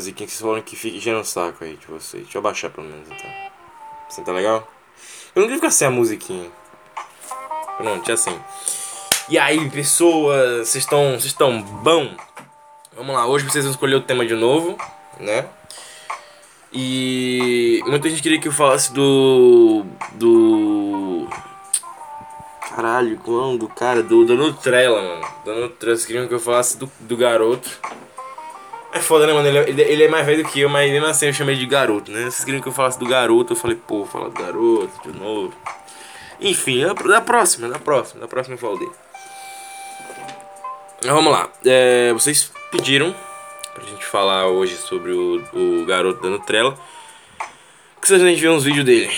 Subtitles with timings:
[0.00, 2.24] musiquinha que vocês falaram que fica enchendo o saco aí de vocês.
[2.24, 3.30] Deixa eu baixar pelo menos então.
[4.08, 4.66] Assim tá legal?
[5.34, 6.50] Eu não queria ficar sem a musiquinha.
[7.76, 8.36] Pronto, assim.
[9.28, 12.16] E aí, pessoas, vocês estão, vocês estão bom?
[12.96, 14.76] Vamos lá, hoje vocês vão escolher o tema de novo,
[15.18, 15.46] né?
[16.72, 21.28] E muita gente queria que eu falasse do do
[22.60, 25.26] caralho, quando, cara, do do Nutrela, mano.
[25.44, 27.80] Do Nutrela, vocês queriam que eu falasse do, do garoto.
[28.92, 29.46] É foda, né, mano?
[29.46, 31.54] Ele, é- ele, ele é mais velho do que eu, mas mesmo assim eu chamei
[31.56, 32.22] de garoto, né?
[32.22, 35.52] Vocês queriam que eu falasse do garoto, eu falei, pô, fala do garoto de novo.
[36.40, 38.92] Enfim, da, próxima, da próxima, da próxima eu falo dele.
[41.04, 41.48] Mas vamos lá.
[41.64, 43.14] É, vocês pediram
[43.74, 46.76] pra gente falar hoje sobre o, o garoto da Nutrela.
[48.00, 49.10] Que vocês a gente ver uns vídeos dele.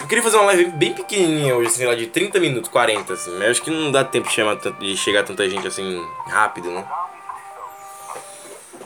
[0.00, 3.30] Eu queria fazer uma live bem pequenininha hoje, assim, lá de 30 minutos, 40, assim.
[3.38, 6.84] Mas acho que não dá tempo de, chamar, de chegar tanta gente assim rápido, né?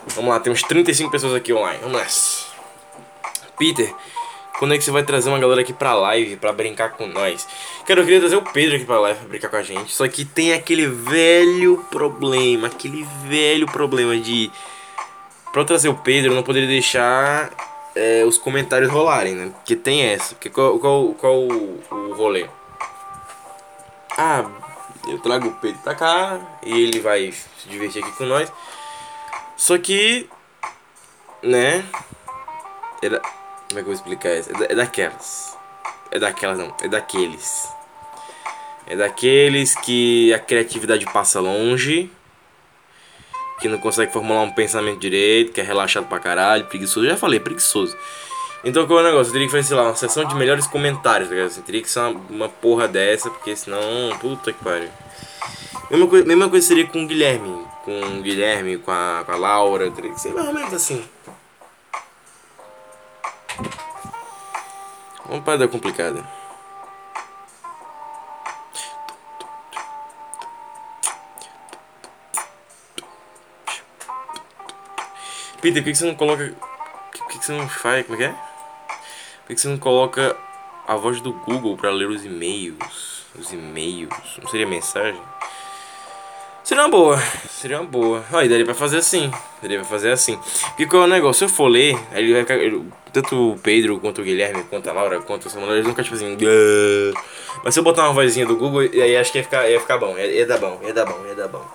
[0.07, 1.79] Vamos lá, temos 35 pessoas aqui online.
[1.81, 2.47] Vamos nessa.
[3.57, 3.93] Peter,
[4.57, 7.47] quando é que você vai trazer uma galera aqui pra live pra brincar com nós?
[7.85, 9.91] Cara, eu queria trazer o Pedro aqui pra live pra brincar com a gente.
[9.93, 14.51] Só que tem aquele velho problema, aquele velho problema de.
[15.51, 17.51] Pra eu trazer o Pedro, eu não poderia deixar
[17.95, 19.51] é, os comentários rolarem, né?
[19.55, 20.35] Porque tem essa.
[20.35, 22.45] Porque qual, qual, qual o, o rolê?
[24.17, 24.45] Ah,
[25.07, 28.51] eu trago o Pedro pra cá e ele vai se divertir aqui com nós.
[29.59, 30.25] Só que.
[31.43, 31.83] Né?
[33.01, 33.19] Como é
[33.73, 34.49] que eu vou explicar isso?
[34.49, 35.57] É, da- é daquelas.
[36.11, 37.67] É daquelas não, é daqueles.
[38.87, 42.09] É daqueles que a criatividade passa longe.
[43.59, 47.05] Que não consegue formular um pensamento direito, que é relaxado pra caralho, preguiçoso.
[47.05, 47.95] Já falei, preguiçoso.
[48.63, 49.29] Então qual é o negócio?
[49.29, 51.99] Eu teria que fazer, sei lá, uma sessão de melhores comentários, tá teria que ser
[51.99, 53.81] uma, uma porra dessa, porque senão.
[54.19, 54.89] Puta que pariu.
[55.91, 57.68] Mesma mesma coisa seria com o Guilherme.
[57.89, 59.89] Com o Guilherme, com a, com a Laura.
[59.89, 61.03] Teria que ser mais assim.
[65.25, 66.23] Uma parada complicada.
[75.59, 76.53] Peter, por que você não coloca.
[77.17, 78.05] Por que você não faz.
[78.05, 78.35] Como é que é?
[79.47, 80.37] Por que você não coloca
[80.87, 83.25] a voz do Google pra ler os e-mails?
[83.33, 84.37] Os e-mails.
[84.39, 85.19] Não seria mensagem?
[86.69, 87.17] Seria uma boa,
[87.49, 88.23] seria uma boa.
[88.31, 90.37] Aí daria pra fazer assim, daria pra fazer assim.
[90.67, 91.39] Porque qual é o negócio?
[91.39, 92.59] Se eu for ler, ele vai ficar.
[93.11, 96.03] tanto o Pedro, quanto o Guilherme, quanto a Laura, quanto o Samuel, eles vão ficar
[96.03, 96.37] tipo assim.
[97.63, 99.97] Mas se eu botar uma vozinha do Google, aí acho que ia ficar, ia ficar
[99.97, 101.65] bom, ia, ia dar bom, ia dar bom, ia dar bom.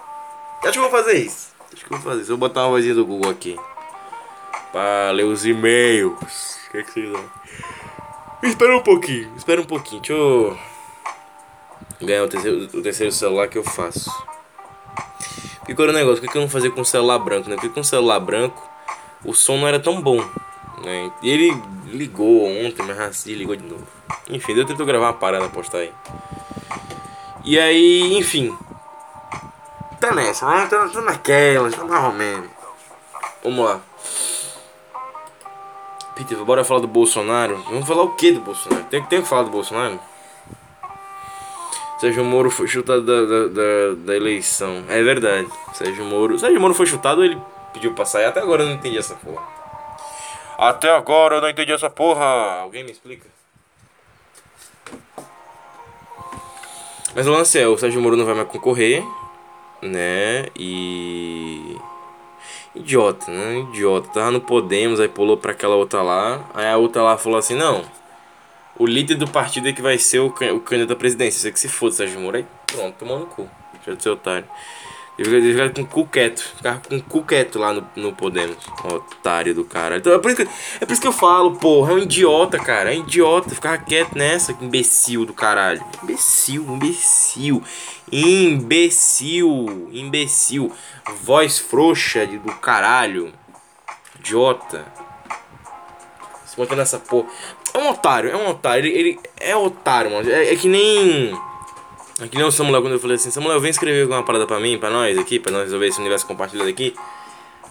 [0.62, 1.48] Acho que eu vou fazer isso.
[1.72, 2.30] Acho que eu vou fazer isso.
[2.30, 3.58] Eu vou botar uma vozinha do Google aqui.
[4.70, 6.56] Pra ler os e-mails.
[6.68, 7.30] O que, é que vocês acham?
[8.44, 10.00] Espera um pouquinho, espera um pouquinho.
[10.02, 10.56] Deixa eu
[12.00, 14.08] ganhar o terceiro, o terceiro celular que eu faço.
[15.66, 16.24] Era o negócio?
[16.24, 17.56] O que eu não fazia com o celular branco, né?
[17.56, 18.62] Porque com o celular branco
[19.24, 20.18] o som não era tão bom,
[20.82, 21.10] né?
[21.22, 23.86] E ele ligou ontem, mas assim, ligou de novo.
[24.28, 25.92] Enfim, eu tentou gravar uma parada, postar aí.
[27.44, 28.56] E aí, enfim.
[29.98, 30.66] Tá nessa, né?
[30.66, 32.50] Tá, tá naquelas, tá mais ou menos.
[33.42, 33.80] Vamos lá.
[36.14, 37.62] Peter, bora falar do Bolsonaro.
[37.64, 38.84] Vamos falar o que do Bolsonaro?
[38.84, 39.98] Tem, tem que falar do Bolsonaro?
[42.04, 44.84] Sérgio Moro foi chutado da, da, da, da eleição.
[44.90, 45.48] É verdade.
[45.72, 46.38] Sérgio Moro.
[46.38, 47.40] Sérgio Moro foi chutado ele
[47.72, 48.26] pediu pra sair?
[48.26, 49.42] Até agora eu não entendi essa porra.
[50.58, 52.60] Até agora eu não entendi essa porra.
[52.60, 53.26] Alguém me explica?
[57.14, 59.02] Mas o lance é, o Sérgio Moro não vai mais concorrer,
[59.80, 60.48] né?
[60.54, 61.78] E.
[62.74, 63.60] Idiota, né?
[63.60, 64.10] Idiota.
[64.12, 66.44] Tava no Podemos, aí pulou pra aquela outra lá.
[66.52, 67.82] Aí a outra lá falou assim: não.
[68.78, 71.40] O líder do partido é que vai ser o, can- o candidato à presidência.
[71.40, 72.36] Você que se foda, Sérgio Moro.
[72.38, 73.48] Aí pronto, tomou no cu.
[73.86, 74.46] Já de ser otário.
[75.16, 76.40] Ele fica- ele fica com o cu quieto.
[76.56, 78.56] Ficava com o cu quieto lá no, no Podemos.
[78.82, 79.98] Otário do cara.
[79.98, 80.48] Então, é, por isso que,
[80.80, 81.92] é por isso que eu falo, porra.
[81.92, 82.92] É um idiota, cara.
[82.92, 83.50] É um idiota.
[83.54, 84.52] Ficava quieto nessa.
[84.52, 85.80] que Imbecil do caralho.
[86.02, 87.62] Imbecil, imbecil.
[88.10, 89.88] Imbecil.
[89.92, 90.72] Imbecil.
[91.22, 93.32] Voz frouxa de- do caralho.
[94.18, 94.84] Idiota.
[96.44, 97.28] Se botando nessa porra.
[97.74, 98.86] É um otário, é um otário.
[98.88, 100.30] Ele, ele é otário, mano.
[100.30, 101.36] É, é que nem.
[102.20, 104.60] É que nem o Samuel quando eu falei assim: Samuel, vem escrever uma parada pra
[104.60, 106.94] mim, pra nós aqui, pra nós resolver esse universo compartilhado aqui.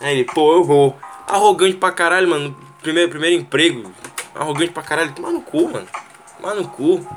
[0.01, 0.97] Aí ele, pô, eu vou.
[1.27, 2.55] Arrogante pra caralho, mano.
[2.81, 3.91] Primeiro, primeiro emprego.
[4.35, 5.13] Arrogante pra caralho.
[5.13, 5.88] Toma no cu, mano.
[6.41, 7.07] Toma no cu.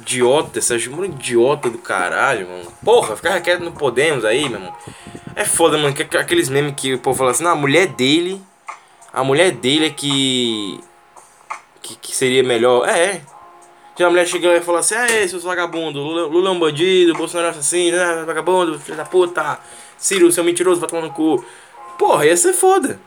[0.00, 2.72] Idiota, Sérgio Moro, idiota do caralho, mano.
[2.84, 4.74] Porra, ficava quieto no Podemos aí, meu irmão.
[5.34, 5.94] É foda, mano.
[5.94, 8.40] que- que- Aqueles memes que o povo fala assim: não, a mulher dele.
[9.12, 10.80] A mulher dele é que.
[11.88, 12.86] Que, que seria melhor.
[12.86, 13.20] É, é.
[13.96, 17.14] Tinha uma mulher chegando e falou assim: Aê, seus vagabundos, Lula, Lula é um bandido,
[17.14, 19.58] Bolsonaro é assassino, né, vagabundo, filho da puta,
[19.96, 21.42] Ciro, seu mentiroso, vai tomar no cu.
[21.98, 23.00] Porra, ia ser foda.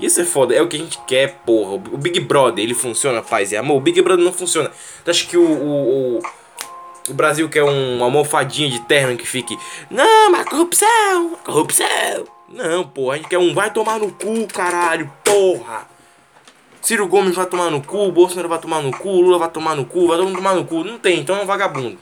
[0.00, 0.54] Ia ser foda.
[0.54, 1.74] É o que a gente quer, porra.
[1.74, 3.76] O Big Brother, ele funciona, paz e amor.
[3.76, 4.72] O Big Brother não funciona.
[5.04, 6.22] Tu acha que o, o, o,
[7.10, 9.56] o Brasil quer um, uma almofadinha de terno que fique.
[9.90, 12.24] Não, mas corrupção, corrupção.
[12.48, 15.93] Não, porra, a gente quer um vai tomar no cu, caralho, porra.
[16.84, 19.86] Ciro Gomes vai tomar no cu, Bolsonaro vai tomar no cu, Lula vai tomar no
[19.86, 20.84] cu, vai todo mundo tomar no cu.
[20.84, 21.98] Não tem, então é um vagabundo.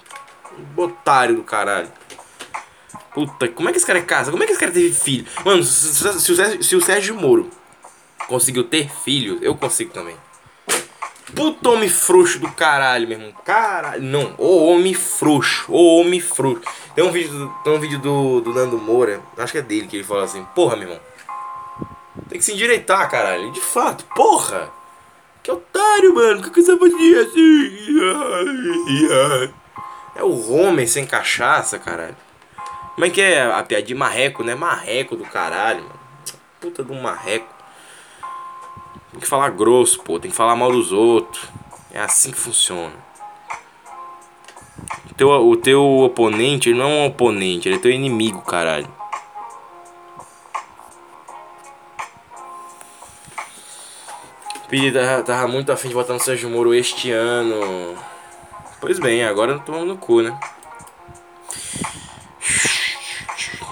[0.77, 1.89] Um otário do caralho.
[3.15, 4.33] Puta, como é que esse cara é casa?
[4.33, 5.25] Como é que esse cara teve filho?
[5.45, 7.49] Mano, se, o, Sérgio, se o Sérgio Moro
[8.27, 10.17] conseguiu ter filho, eu consigo também.
[11.33, 13.33] Puta homem frouxo do caralho, meu irmão.
[13.45, 14.35] Caralho, não.
[14.37, 15.71] Ô homem frouxo.
[15.73, 16.63] Ô homem frouxo.
[16.97, 19.97] Tem um vídeo, tem um vídeo do, do Nando Moura, acho que é dele, que
[19.97, 21.12] ele fala assim: Porra, meu irmão.
[22.33, 23.53] Tem que se endireitar, caralho.
[23.53, 24.71] De fato, porra.
[25.43, 26.43] Que otário, mano.
[26.43, 27.99] Que coisa bonita assim.
[30.17, 32.17] É o homem sem cachaça, caralho.
[32.95, 34.55] Como é que é a piadinha marreco, né?
[34.55, 36.01] Marreco do caralho, mano.
[36.59, 37.53] Puta de um marreco.
[39.11, 40.19] Tem que falar grosso, pô.
[40.19, 41.45] Tem que falar mal dos outros.
[41.93, 42.95] É assim que funciona.
[45.11, 48.89] O teu, o teu oponente, ele não é um oponente, ele é teu inimigo, caralho.
[54.73, 57.95] Pedi tava, tava muito afim de votar no Sérgio Moro este ano.
[58.81, 60.41] Pois bem, agora tomamos no cu, né?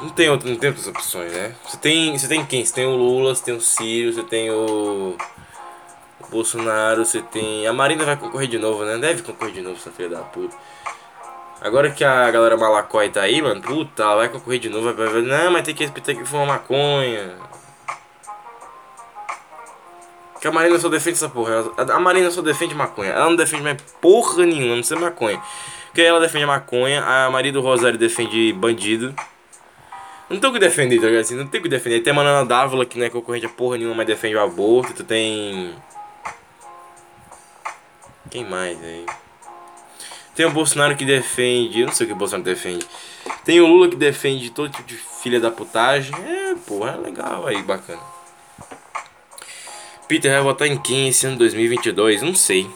[0.02, 1.54] Não tem, outro, não tem outras opções, né?
[1.64, 2.62] Você tem, você tem quem?
[2.62, 5.16] Você tem o Lula, você tem o Ciro, você tem o,
[6.20, 7.66] o Bolsonaro, você tem.
[7.66, 8.98] A Marina vai concorrer de novo, né?
[8.98, 10.54] Deve concorrer de novo, essa filha da puta.
[11.62, 15.08] Agora que a galera malacói tá aí, mano, puta, ela vai concorrer de novo, vai
[15.08, 17.38] ver, não, mas tem que respeitar que fumar maconha.
[20.40, 21.70] Que a Marina só defende essa porra.
[21.76, 23.10] A Marina só defende maconha.
[23.10, 25.40] Ela não defende mais porra nenhuma, não sei maconha.
[25.86, 29.14] Porque ela defende maconha, a Maria do Rosário defende bandido.
[30.30, 31.22] Não tem o que defender, tá ligado?
[31.22, 32.00] Assim, não tem o que defender.
[32.00, 34.94] Tem a Manana Dávila, que não é concorrente a porra nenhuma, mas defende o aborto.
[34.94, 35.74] Tu tem.
[38.30, 39.04] Quem mais aí?
[40.36, 41.80] Tem o Bolsonaro que defende.
[41.80, 42.86] Eu não sei o que o Bolsonaro defende.
[43.44, 46.14] Tem o Lula que defende todo tipo de filha da putagem.
[46.14, 48.00] É, porra, é legal aí, bacana.
[50.10, 52.20] Peter vai votar em quem esse ano 2022?
[52.20, 52.68] Não sei.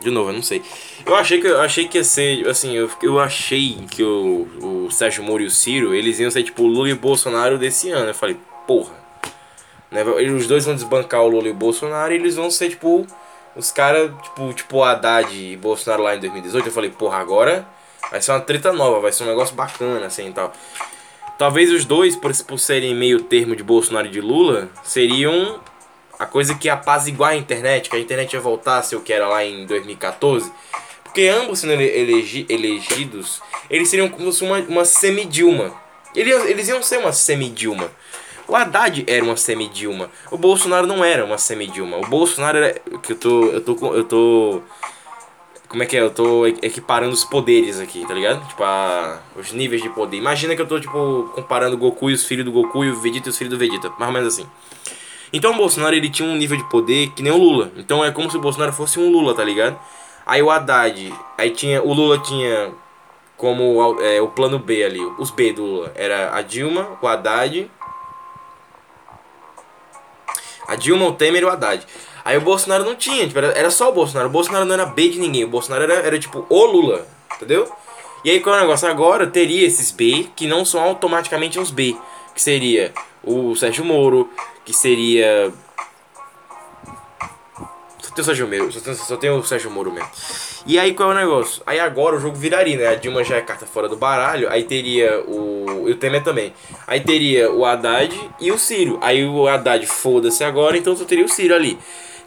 [0.00, 0.60] De novo, eu não sei.
[1.06, 4.90] Eu achei que, eu achei que ia ser, assim, eu, eu achei que o, o
[4.90, 7.90] Sérgio Moro e o Ciro, eles iam ser tipo o Lula e o Bolsonaro desse
[7.90, 8.08] ano.
[8.08, 8.36] Eu falei,
[8.66, 8.92] porra.
[9.88, 10.02] Né?
[10.02, 13.06] Os dois vão desbancar o Lula e o Bolsonaro e eles vão ser tipo
[13.54, 16.66] os caras, tipo, tipo Haddad e Bolsonaro lá em 2018.
[16.66, 17.64] Eu falei, porra, agora
[18.10, 20.52] vai ser uma treta nova, vai ser um negócio bacana, assim e tal.
[21.38, 25.60] Talvez os dois, por, por serem meio termo de Bolsonaro e de Lula, seriam
[26.18, 29.12] a coisa que apaziguar a internet, que a internet ia voltar a ser o que
[29.12, 30.50] era lá em 2014.
[31.04, 35.74] Porque ambos sendo elegi elegidos, eles seriam como se uma, uma semi-Dilma.
[36.14, 37.90] Eles, eles iam ser uma semi-Dilma.
[38.46, 40.10] O Haddad era uma semi-Dilma.
[40.30, 41.98] O Bolsonaro não era uma semi-Dilma.
[41.98, 42.80] O Bolsonaro era.
[43.02, 43.44] Que eu tô.
[43.46, 43.94] Eu tô.
[43.94, 44.62] Eu tô.
[45.68, 46.00] Como é que é?
[46.00, 48.46] Eu tô equiparando os poderes aqui, tá ligado?
[48.48, 50.16] Tipo, a, os níveis de poder.
[50.16, 52.98] Imagina que eu tô, tipo, comparando o Goku e os filhos do Goku e o
[52.98, 53.90] Vegeta e os filhos do Vegeta.
[53.90, 54.46] Mais ou menos assim.
[55.32, 57.70] Então o Bolsonaro ele tinha um nível de poder que nem o Lula.
[57.76, 59.78] Então é como se o Bolsonaro fosse um Lula, tá ligado?
[60.26, 62.70] Aí o Haddad, aí tinha o Lula tinha
[63.36, 67.70] como é, o plano B ali, os B do Lula, era a Dilma, o Haddad,
[70.66, 71.86] a Dilma, o Temer e o Haddad.
[72.24, 74.28] Aí o Bolsonaro não tinha, tipo, era, era só o Bolsonaro.
[74.28, 77.06] O Bolsonaro não era B de ninguém, o Bolsonaro era, era tipo o Lula,
[77.36, 77.72] entendeu?
[78.22, 78.86] E aí qual é o negócio?
[78.86, 81.96] Agora teria esses B que não são automaticamente os B,
[82.34, 84.30] que seria o Sérgio Moro,
[84.64, 85.52] que seria.
[88.00, 90.10] Só tem o Sérgio Moro, só tem, só tem o Sérgio Moro mesmo.
[90.66, 91.62] E aí qual é o negócio?
[91.66, 92.88] Aí agora o jogo viraria, né?
[92.88, 95.88] A Dilma já é carta fora do baralho, aí teria o.
[95.88, 96.52] E o Temer também.
[96.86, 98.98] Aí teria o Haddad e o Ciro.
[99.00, 101.78] Aí o Haddad foda-se agora, então só teria o Ciro ali.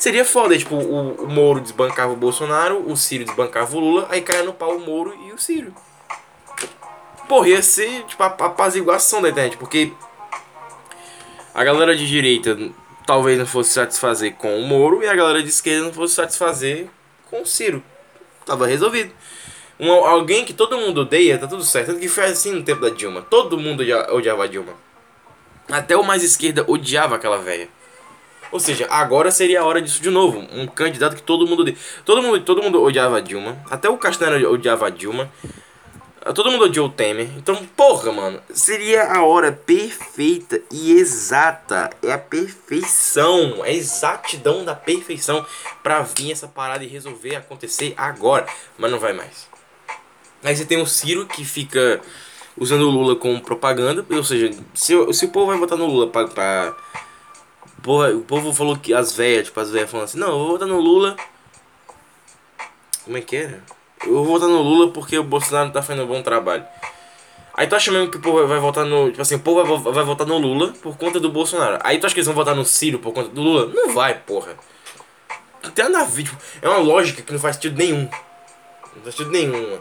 [0.02, 4.22] Seria foda, tipo, o, o Moro desbancava o Bolsonaro, o Ciro desbancava o Lula, aí
[4.22, 5.72] caia no pau o Moro e o Ciro.
[7.30, 9.94] Porra, ia ser, tipo, a apaziguação da internet, porque
[11.54, 12.58] a galera de direita
[13.06, 16.88] talvez não fosse satisfazer com o Moro e a galera de esquerda não fosse satisfazer
[17.30, 17.84] com o Ciro.
[18.46, 19.12] Tava resolvido.
[19.80, 21.88] Um, alguém que todo mundo odeia, tá tudo certo.
[21.88, 23.22] Tanto que foi assim no tempo da Dilma.
[23.22, 23.82] Todo mundo
[24.12, 24.74] odiava a Dilma.
[25.70, 27.68] Até o mais esquerda odiava aquela velha.
[28.52, 30.46] Ou seja, agora seria a hora disso de novo.
[30.52, 31.78] Um candidato que todo mundo odeia.
[32.06, 33.58] Todo mundo, todo mundo odiava a Dilma.
[33.70, 35.32] Até o Castanheira odiava a Dilma.
[36.36, 37.32] Todo mundo odiou o Temer.
[37.36, 38.40] Então, porra, mano.
[38.54, 41.90] Seria a hora perfeita e exata.
[42.04, 43.66] É a perfeição.
[43.66, 45.44] É a exatidão da perfeição
[45.82, 48.46] pra vir essa parada e resolver acontecer agora.
[48.78, 49.50] Mas não vai mais.
[50.44, 52.00] Aí você tem o Ciro que fica
[52.56, 54.06] usando o Lula como propaganda.
[54.08, 56.28] Ou seja, se, se o povo vai votar no Lula pra.
[56.28, 56.76] pra
[57.82, 60.48] porra, o povo falou que as velhas, tipo, as velhas falando assim: não, eu vou
[60.50, 61.18] votar no Lula.
[63.04, 63.81] Como é que era?
[64.06, 66.66] Eu vou votar no Lula porque o Bolsonaro tá fazendo um bom trabalho.
[67.54, 69.10] Aí tu acha mesmo que o povo vai votar no.
[69.10, 71.80] Tipo assim, o povo vai, vai votar no Lula por conta do Bolsonaro.
[71.84, 73.68] Aí tu acha que eles vão votar no Ciro por conta do Lula?
[73.68, 74.56] Não vai, porra.
[75.64, 76.24] Não tem nada a ver.
[76.24, 78.10] Tipo, é uma lógica que não faz sentido nenhum.
[78.96, 79.80] Não faz sentido nenhum.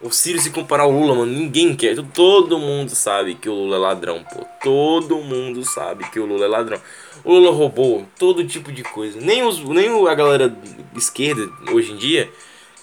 [0.00, 1.96] O Ciro se comparar ao Lula, mano, ninguém quer.
[2.12, 4.46] Todo mundo sabe que o Lula é ladrão, pô.
[4.62, 6.80] Todo mundo sabe que o Lula é ladrão.
[7.24, 9.20] O Lula roubou todo tipo de coisa.
[9.20, 10.56] Nem, os, nem a galera
[10.94, 12.30] esquerda hoje em dia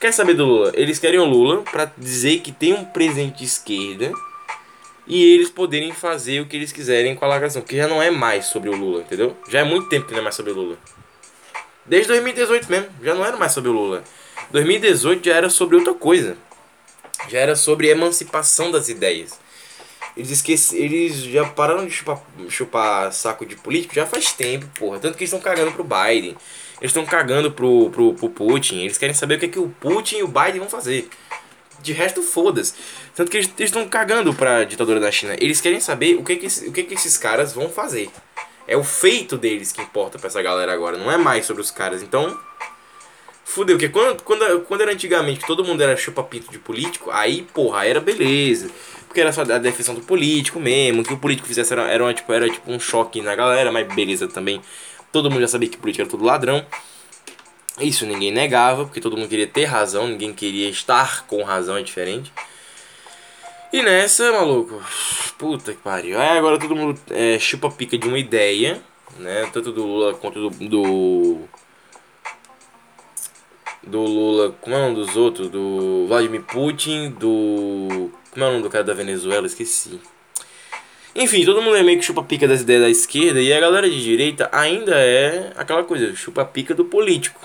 [0.01, 0.71] Quer saber do Lula?
[0.73, 4.11] Eles querem o Lula para dizer que tem um presidente de esquerda
[5.05, 8.09] e eles poderem fazer o que eles quiserem com a lacração, que já não é
[8.09, 9.37] mais sobre o Lula, entendeu?
[9.47, 10.77] Já é muito tempo que não é mais sobre o Lula.
[11.85, 14.03] Desde 2018 mesmo, já não era mais sobre o Lula.
[14.49, 16.35] 2018 já era sobre outra coisa.
[17.29, 19.39] Já era sobre emancipação das ideias.
[20.17, 24.97] Eles esqueci, eles já pararam de chupar, chupar saco de político já faz tempo, porra.
[24.97, 26.35] Tanto que eles estão cagando pro Biden.
[26.81, 28.79] Eles estão cagando pro, pro, pro Putin.
[28.79, 31.07] Eles querem saber o que, é que o Putin e o Biden vão fazer.
[31.81, 32.73] De resto, foda-se.
[33.15, 35.35] Tanto que eles estão cagando pra ditadura da China.
[35.39, 38.09] Eles querem saber o que, que, o que, que esses caras vão fazer.
[38.67, 40.97] É o feito deles que importa pra essa galera agora.
[40.97, 42.01] Não é mais sobre os caras.
[42.01, 42.35] Então,
[43.45, 43.77] fudeu.
[43.77, 47.85] Porque quando, quando, quando era antigamente que todo mundo era chupa-pinto de político, aí, porra,
[47.85, 48.69] era beleza.
[49.07, 51.03] Porque era só a definição do político mesmo.
[51.03, 53.71] Que o político fizesse era, era, tipo, era tipo um choque na galera.
[53.71, 54.61] Mas beleza também.
[55.11, 56.65] Todo mundo já sabia que política era tudo ladrão.
[57.79, 61.83] Isso ninguém negava, porque todo mundo queria ter razão, ninguém queria estar com razão, é
[61.83, 62.31] diferente.
[63.73, 64.81] E nessa, maluco,
[65.37, 66.19] puta que pariu.
[66.19, 68.81] Aí agora todo mundo é, chupa pica de uma ideia,
[69.17, 69.49] né?
[69.53, 71.37] Tanto do Lula quanto do, do.
[73.83, 75.49] Do Lula, como é o nome dos outros?
[75.49, 78.11] Do Vladimir Putin, do.
[78.31, 79.47] Como é o nome do cara da Venezuela?
[79.47, 79.99] Esqueci.
[81.15, 84.01] Enfim, todo mundo é meio que chupa-pica das ideias da esquerda e a galera de
[84.01, 87.39] direita ainda é aquela coisa, chupa-pica do político.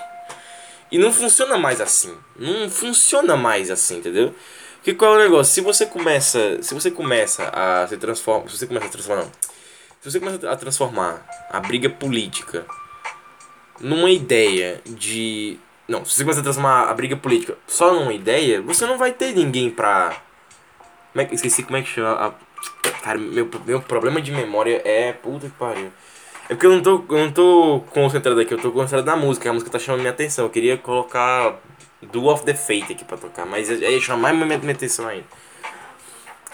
[0.89, 2.15] E não funciona mais assim.
[2.37, 4.33] Não funciona mais assim, entendeu?
[4.75, 5.53] Porque qual é o negócio?
[5.53, 9.31] Se você começa, se você começa a se transformar, se você começa a transformar, não.
[10.01, 12.65] Se você começa a transformar a briga política
[13.81, 18.61] numa ideia de não, se você começa a transformar a briga política só numa ideia,
[18.61, 20.21] você não vai ter ninguém pra.
[21.13, 22.35] Como é que, esqueci como é que chama
[23.01, 25.13] Cara, meu, meu problema de memória é.
[25.13, 25.91] Puta que pariu.
[26.49, 29.49] É porque eu não tô, eu não tô concentrado aqui, eu tô concentrado na música,
[29.49, 30.45] a música tá chamando minha atenção.
[30.45, 31.59] Eu queria colocar
[32.01, 35.25] Do of the Fate aqui pra tocar, mas aí chama mais minha, atenção ainda.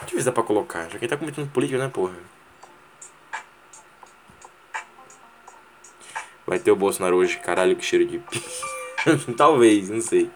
[0.02, 2.16] Deixa eu ver se dá pra colocar, já que ele tá cometendo política, né, porra?
[6.46, 8.22] Vai ter o Bolsonaro hoje, caralho, que cheiro de.
[9.38, 10.30] Talvez, não sei.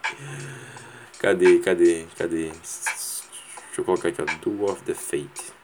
[1.18, 2.48] Cadê, cadê, cadê?
[2.48, 4.24] Deixa eu colocar aqui, ó.
[4.40, 5.57] Do of the Fate.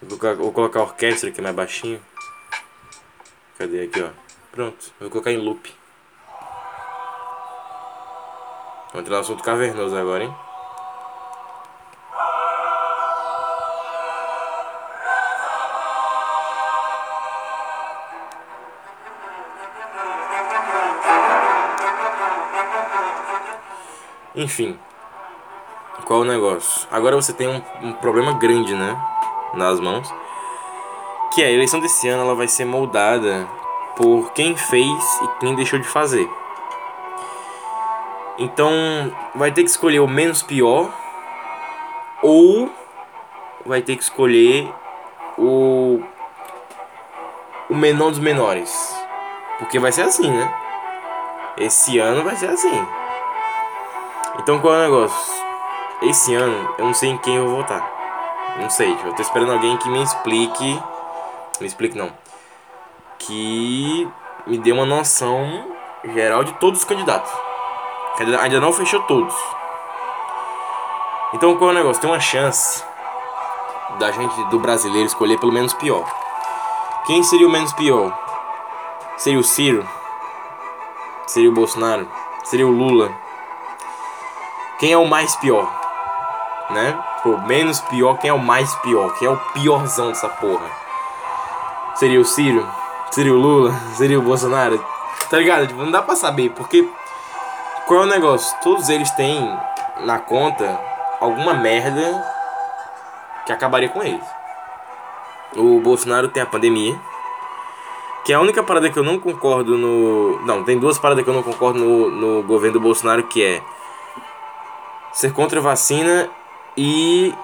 [0.00, 2.00] Vou colocar, a orquestra aqui mais baixinho.
[3.58, 4.10] Cadê aqui, ó?
[4.52, 4.92] Pronto.
[5.00, 5.74] Vou colocar em loop.
[8.92, 10.34] Vamos entrar no assunto cavernoso agora, hein?
[24.36, 24.78] Enfim,
[26.04, 26.86] qual o negócio?
[26.92, 29.17] Agora você tem um, um problema grande, né?
[29.54, 30.12] Nas mãos.
[31.32, 33.46] Que a eleição desse ano ela vai ser moldada
[33.96, 36.28] por quem fez e quem deixou de fazer.
[38.38, 38.72] Então
[39.34, 40.88] vai ter que escolher o menos pior
[42.22, 42.70] ou
[43.66, 44.72] vai ter que escolher
[45.36, 46.00] o
[47.68, 48.96] o menor dos menores.
[49.58, 50.54] Porque vai ser assim, né?
[51.56, 52.86] Esse ano vai ser assim.
[54.38, 55.44] Então qual é o negócio?
[56.02, 57.97] Esse ano eu não sei em quem eu vou votar.
[58.56, 60.82] Não sei, tipo, eu tô esperando alguém que me explique.
[61.60, 62.10] Me explique não.
[63.18, 64.08] Que
[64.46, 65.66] me dê uma noção
[66.04, 67.30] geral de todos os candidatos.
[68.40, 69.34] Ainda não fechou todos.
[71.34, 72.00] Então qual é o negócio?
[72.00, 72.82] Tem uma chance
[73.98, 76.04] da gente, do brasileiro, escolher pelo menos pior.
[77.06, 78.16] Quem seria o menos pior?
[79.16, 79.86] Seria o Ciro?
[81.26, 82.08] Seria o Bolsonaro?
[82.44, 83.12] Seria o Lula?
[84.78, 85.68] Quem é o mais pior?
[86.70, 86.98] Né?
[87.28, 89.14] Pô, menos pior, quem é o mais pior?
[89.18, 90.64] Quem é o piorzão dessa porra?
[91.94, 92.66] Seria o Ciro?
[93.10, 93.70] Seria o Lula?
[93.96, 94.82] Seria o Bolsonaro?
[95.28, 95.66] Tá ligado?
[95.66, 96.88] Tipo, não dá pra saber, porque
[97.86, 98.56] qual é o negócio?
[98.62, 99.54] Todos eles têm
[100.00, 100.80] na conta
[101.20, 102.24] alguma merda
[103.44, 104.24] que acabaria com eles.
[105.54, 106.98] O Bolsonaro tem a pandemia,
[108.24, 110.40] que é a única parada que eu não concordo no.
[110.46, 113.60] Não, tem duas paradas que eu não concordo no, no governo do Bolsonaro, que é
[115.12, 116.30] ser contra a vacina
[116.78, 117.34] e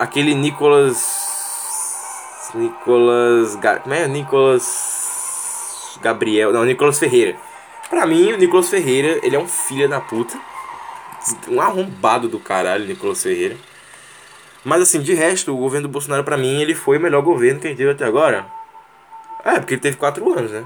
[0.00, 0.98] aquele Nicolas.
[2.54, 3.56] Nicolas.
[3.82, 4.08] Como é?
[4.08, 5.98] Nicolas.
[6.02, 6.52] Gabriel.
[6.52, 7.36] Não, Nicolas Ferreira.
[7.88, 10.36] Pra mim, o Nicolas Ferreira, ele é um filho da puta.
[11.48, 13.56] Um arrombado do caralho, Nicolas Ferreira.
[14.64, 17.60] Mas assim, de resto, o governo do Bolsonaro, pra mim, ele foi o melhor governo
[17.60, 18.46] que a gente teve até agora.
[19.44, 20.64] É, porque ele teve quatro anos, né?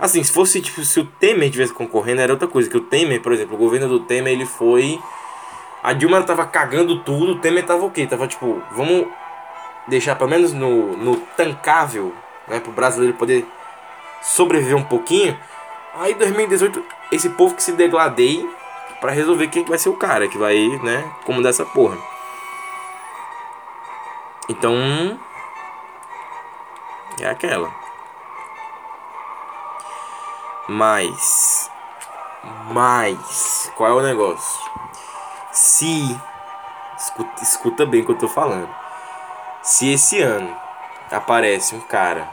[0.00, 2.68] Assim, se fosse, tipo, se o Temer tivesse concorrendo, era outra coisa.
[2.68, 4.98] Que o Temer, por exemplo, o governo do Temer, ele foi.
[5.84, 8.06] A Dilma tava cagando tudo, o Temer tava o quê?
[8.06, 9.06] Tava tipo, vamos
[9.86, 12.14] deixar pelo menos no, no tancável,
[12.48, 12.58] né?
[12.58, 13.46] Pro brasileiro poder
[14.22, 15.38] sobreviver um pouquinho.
[15.94, 16.82] Aí 2018,
[17.12, 18.48] esse povo que se degladeie
[18.98, 21.98] para resolver quem vai ser o cara que vai, né, comandar essa porra.
[24.48, 25.20] Então.
[27.20, 27.70] É aquela.
[30.66, 31.70] Mas.
[32.72, 33.70] Mas.
[33.76, 34.64] Qual é o negócio?
[35.54, 36.20] Se.
[36.98, 38.68] Escuta, escuta bem o que eu tô falando.
[39.62, 40.54] Se esse ano
[41.10, 42.28] aparece um cara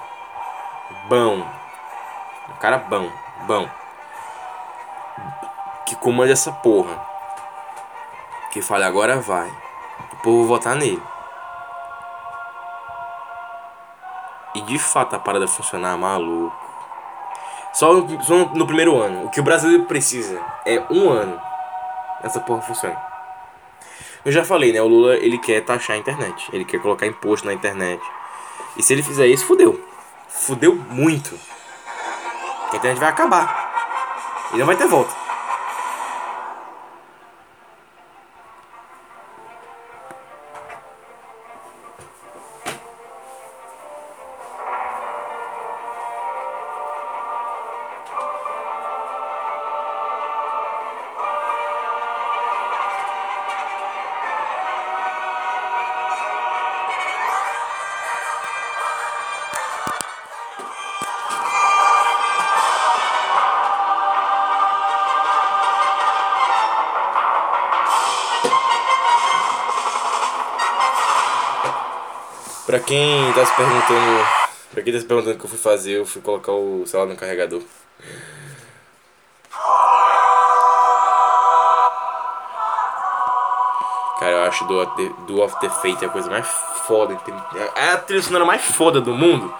[1.08, 1.46] bom.
[2.50, 3.10] Um cara bom.
[3.46, 3.70] Bom.
[5.86, 7.00] Que comanda essa porra.
[8.52, 9.50] Que fale agora vai.
[10.14, 11.02] O povo votar nele.
[14.56, 16.56] E de fato a parada funcionar, maluco.
[17.72, 19.26] Só no, só no primeiro ano.
[19.26, 21.40] O que o brasileiro precisa é um ano.
[22.24, 23.11] Essa porra funciona.
[24.24, 24.82] Eu já falei, né?
[24.82, 26.50] O Lula ele quer taxar a internet.
[26.54, 28.02] Ele quer colocar imposto na internet.
[28.78, 29.80] E se ele fizer isso, fudeu.
[30.28, 31.38] Fudeu muito.
[32.72, 34.52] A internet vai acabar.
[34.54, 35.21] E não vai ter volta.
[73.32, 74.28] Quem tá se perguntando.
[74.72, 77.10] Pra quem tá se perguntando o que eu fui fazer, eu fui colocar o celular
[77.10, 77.62] no carregador.
[84.20, 84.86] Cara, eu acho do,
[85.26, 86.48] do of the Fate a coisa mais
[86.86, 87.18] foda.
[87.76, 89.54] É a trilha sonora mais foda do mundo.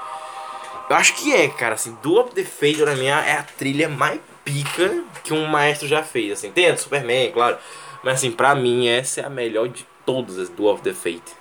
[0.90, 1.76] Eu acho que é, cara.
[1.76, 5.88] Assim, do of the Fate pra mim é a trilha mais pica que um maestro
[5.88, 6.34] já fez.
[6.34, 7.58] Assim, tem Superman, claro.
[8.04, 11.41] Mas assim, pra mim essa é a melhor de todas as do of the Fate.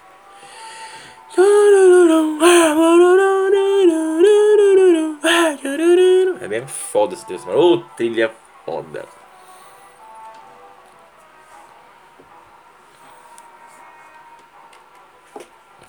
[6.60, 8.30] É foda esse texto, Ô, oh, trilha
[8.66, 9.06] foda.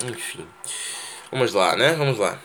[0.02, 0.48] Enfim.
[1.30, 1.92] Vamos lá, né?
[1.92, 2.38] Vamos lá.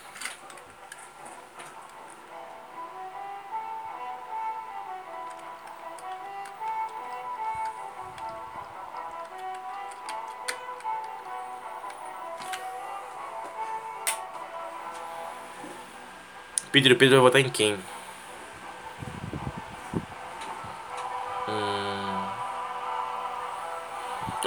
[16.73, 17.77] Pedro, Pedro vai votar em quem?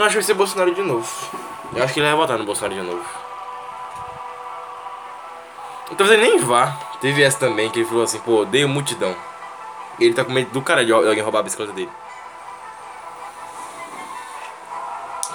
[0.01, 1.07] Eu acho que vai ser Bolsonaro de novo.
[1.75, 3.05] Eu acho que ele vai votar no Bolsonaro de novo.
[5.95, 6.75] Talvez ele nem vá.
[7.03, 9.15] Teve essa também, que ele falou assim, pô, odeio multidão.
[9.99, 11.91] Ele tá com medo do cara de alguém roubar a bicicleta dele.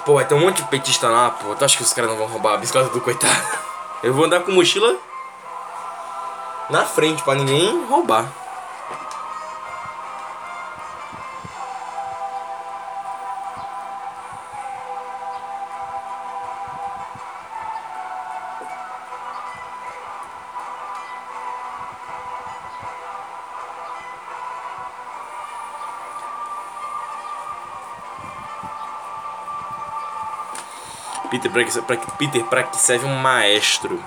[0.04, 1.54] Pô, vai ter um monte de petista lá, pô.
[1.54, 3.58] Tu acha que os caras não vão roubar a bicicleta do coitado?
[4.02, 4.96] Eu vou andar com mochila
[6.68, 8.26] na frente para ninguém roubar.
[31.48, 34.02] Peter, para que, pra, Peter, para que serve um maestro?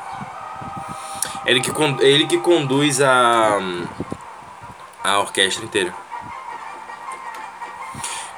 [1.46, 1.72] Ele que,
[2.02, 3.60] ele que conduz a,
[5.04, 5.94] a orquestra inteira.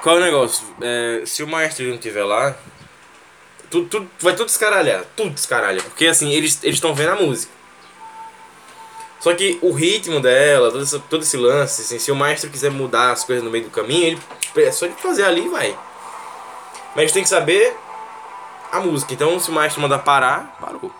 [0.02, 0.64] Qual é o negócio?
[0.80, 2.56] É, se o maestro não estiver lá,
[3.70, 5.04] tudo, tudo, vai tudo descaralhar.
[5.16, 5.82] Tudo descaralha.
[5.82, 7.52] Porque assim, eles estão vendo a música.
[9.20, 12.72] Só que o ritmo dela, todo esse, todo esse lance, assim, se o maestro quiser
[12.72, 14.18] mudar as coisas no meio do caminho,
[14.56, 15.78] ele, é só ele fazer ali e vai.
[16.96, 17.76] Mas tem que saber
[18.72, 19.12] a música.
[19.12, 20.90] Então, se o maestro manda parar, parou.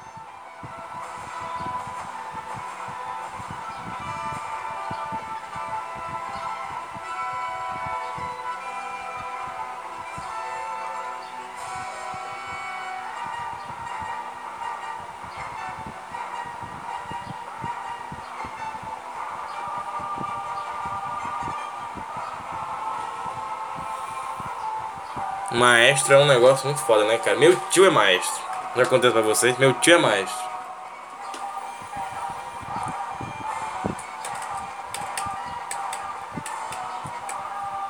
[25.93, 27.37] Maestro é um negócio muito foda, né, cara?
[27.37, 28.43] Meu tio é maestro.
[28.75, 30.49] Já contei pra vocês, meu tio é maestro.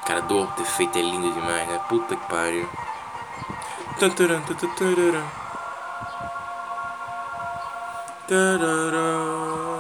[0.05, 1.81] Cara, do defeito é lindo demais, né?
[1.89, 2.69] Puta que pariu.
[8.29, 9.72] É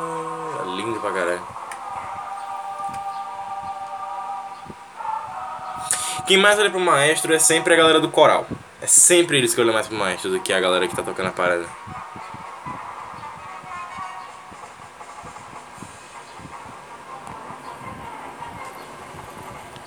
[6.33, 8.47] Quem mais olha pro maestro é sempre a galera do coral.
[8.81, 11.27] É sempre eles que olham mais pro maestro do que a galera que tá tocando
[11.27, 11.67] a parada.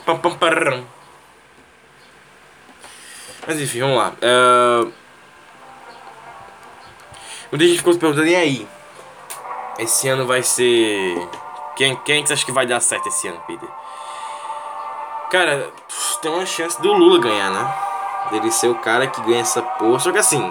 [0.06, 0.86] Pam, pam, param.
[3.48, 4.14] Mas enfim, vamos lá.
[4.22, 4.94] Uh...
[7.52, 8.68] Muita gente ficou se perguntando, e aí?
[9.80, 11.28] Esse ano vai ser.
[11.76, 13.68] Quem, quem que você acha que vai dar certo esse ano, Peter?
[15.32, 15.74] Cara,
[16.26, 17.76] tem uma chance do Lula ganhar, né?
[18.32, 20.00] Dele ser o cara que ganha essa porra.
[20.00, 20.42] Só que assim.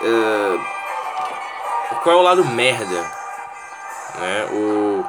[0.00, 0.60] Uh,
[2.02, 3.02] qual é o lado merda?
[4.18, 4.46] Né?
[4.50, 5.04] O,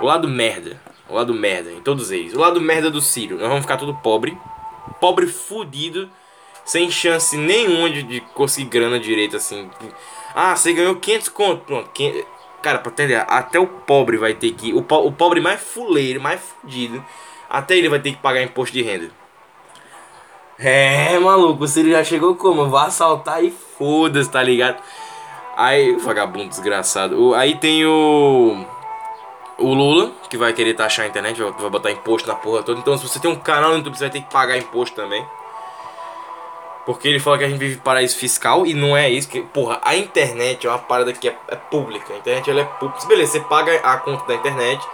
[0.00, 0.80] o lado merda.
[1.08, 2.34] O lado merda em todos eles.
[2.34, 3.38] O lado merda do Ciro.
[3.38, 4.36] Nós vamos ficar tudo pobre.
[5.00, 6.10] Pobre fudido.
[6.64, 9.70] Sem chance nenhuma de, de conseguir grana direito assim.
[10.34, 11.64] Ah, você ganhou 500 conto.
[11.64, 11.90] Pronto.
[11.90, 12.24] 500,
[12.64, 14.72] Cara, pra entender, até o pobre vai ter que.
[14.72, 17.04] O, po o pobre mais fuleiro, mais fudido,
[17.50, 19.10] até ele vai ter que pagar imposto de renda.
[20.58, 22.70] É, maluco, o Ciro já chegou como?
[22.70, 24.82] Vou assaltar e foda-se, tá ligado?
[25.54, 27.34] Aí, vagabundo desgraçado.
[27.34, 28.64] Aí tem o.
[29.58, 32.80] O Lula, que vai querer taxar a internet, vai botar imposto na porra toda.
[32.80, 35.22] Então, se você tem um canal no YouTube, você vai ter que pagar imposto também.
[36.84, 39.28] Porque ele fala que a gente vive paraíso fiscal e não é isso.
[39.28, 42.12] Que, porra, a internet é uma parada que é, é pública.
[42.12, 43.06] A internet ela é pública.
[43.06, 44.86] Beleza, você paga a conta da internet.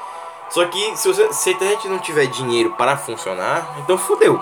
[0.51, 4.41] Só que se, você, se a internet não tiver dinheiro para funcionar, então fodeu.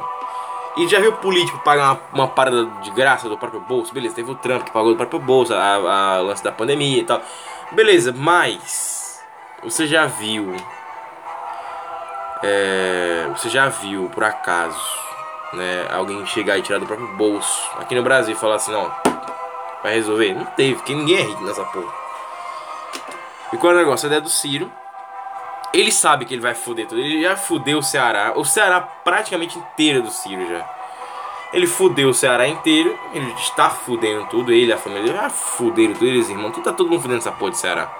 [0.77, 3.93] E já viu político pagar uma, uma, parada de graça do próprio bolso?
[3.93, 7.05] Beleza, teve o Trump que pagou do próprio bolso, a, a lance da pandemia e
[7.05, 7.21] tal.
[7.73, 9.21] Beleza, mas
[9.63, 10.55] você já viu.
[12.43, 14.79] É, você já viu, por acaso,
[15.53, 18.91] né, alguém chegar e tirar do próprio bolso aqui no Brasil e falar assim, não,
[19.83, 20.35] vai resolver.
[20.35, 21.93] Não teve, porque ninguém é rico nessa porra.
[23.53, 24.07] E qual é o negócio?
[24.07, 24.71] A ideia do Ciro.
[25.73, 27.01] Ele sabe que ele vai foder tudo.
[27.01, 28.33] Ele já fudeu o Ceará.
[28.37, 30.69] O Ceará praticamente inteiro do Ciro já.
[31.53, 32.99] Ele fudeu o Ceará inteiro.
[33.13, 34.53] Ele está fudendo tudo.
[34.53, 36.07] Ele, a família dele, já fuderam tudo.
[36.07, 36.53] Eles, irmãos.
[36.53, 37.91] Tudo, tá todo mundo fudendo essa porra de Ceará.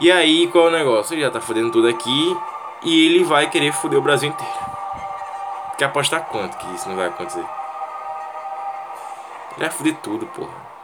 [0.00, 1.14] E aí, qual é o negócio?
[1.14, 2.36] Ele já tá fudendo tudo aqui.
[2.82, 4.73] E ele vai querer fuder o Brasil inteiro.
[5.76, 7.44] Quer apostar quanto que isso não vai acontecer?
[9.58, 10.74] Vai foder tudo, porra.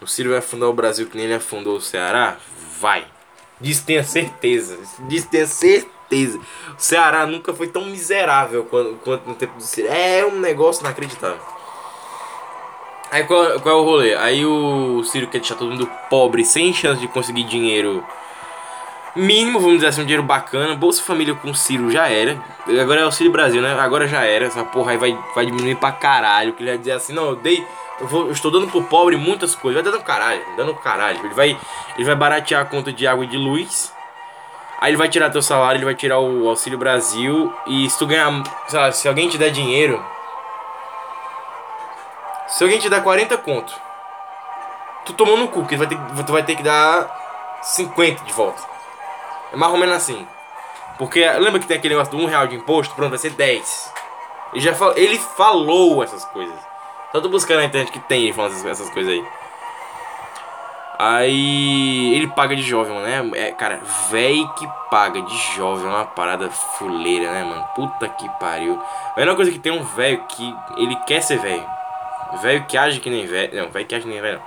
[0.00, 2.36] O Ciro vai afundar o Brasil que nem ele afundou o Ceará?
[2.80, 3.06] Vai.
[3.60, 4.76] Disso tenha certeza.
[5.06, 6.40] Disso tenha certeza.
[6.76, 9.86] O Ceará nunca foi tão miserável quanto, quanto no tempo do Ciro.
[9.88, 11.51] É um negócio inacreditável.
[13.12, 14.14] Aí qual, qual é o rolê?
[14.14, 18.02] Aí o Ciro quer deixar todo mundo pobre, sem chance de conseguir dinheiro
[19.14, 20.74] mínimo, vamos dizer assim, um dinheiro bacana.
[20.74, 22.42] Bolsa Família com Ciro já era.
[22.80, 23.78] Agora é o Ciro Brasil, né?
[23.78, 24.46] Agora já era.
[24.46, 26.54] Essa porra aí vai, vai diminuir pra caralho.
[26.54, 27.62] Que ele vai dizer assim, não, eu dei.
[28.00, 29.82] Eu, vou, eu estou dando pro pobre muitas coisas.
[29.82, 31.18] Vai dando caralho, dando caralho.
[31.22, 31.58] Ele vai,
[31.94, 33.92] ele vai baratear a conta de água e de luz.
[34.80, 37.52] Aí ele vai tirar teu salário, ele vai tirar o Auxílio Brasil.
[37.66, 38.42] E se tu ganhar.
[38.72, 40.02] Lá, se alguém te der dinheiro
[42.52, 43.72] se alguém te dá 40 conto,
[45.06, 48.32] tu tomou no cu, porque tu vai ter, tu vai ter que dar 50 de
[48.34, 48.62] volta.
[49.52, 50.26] É mais ou menos assim.
[50.98, 52.94] Porque lembra que tem aquele negócio do 1 real de imposto?
[52.94, 53.92] Pronto, vai ser 10.
[54.52, 56.54] Ele, já fal, ele falou essas coisas.
[57.10, 59.26] Só tô buscando na internet que tem ele falando essas, essas coisas aí.
[60.98, 63.30] Aí ele paga de jovem, né?
[63.34, 67.64] É, cara, véi que paga de jovem é uma parada fuleira, né, mano?
[67.74, 68.80] Puta que pariu.
[69.16, 71.66] A melhor coisa que tem um velho que ele quer ser velho.
[72.40, 73.54] Velho que age que nem velho.
[73.54, 74.40] Não, velho que age que nem velho.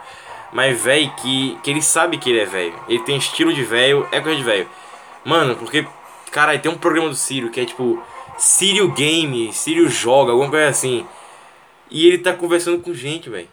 [0.51, 2.73] Mas velho que, que ele sabe que ele é velho.
[2.87, 4.67] Ele tem estilo de velho, é coisa de velho.
[5.23, 5.85] Mano, porque.
[6.31, 8.01] Caralho, tem um programa do Sírio que é tipo.
[8.37, 11.05] Sírio Game, Sírio Joga, alguma coisa assim.
[11.89, 13.47] E ele tá conversando com gente, velho.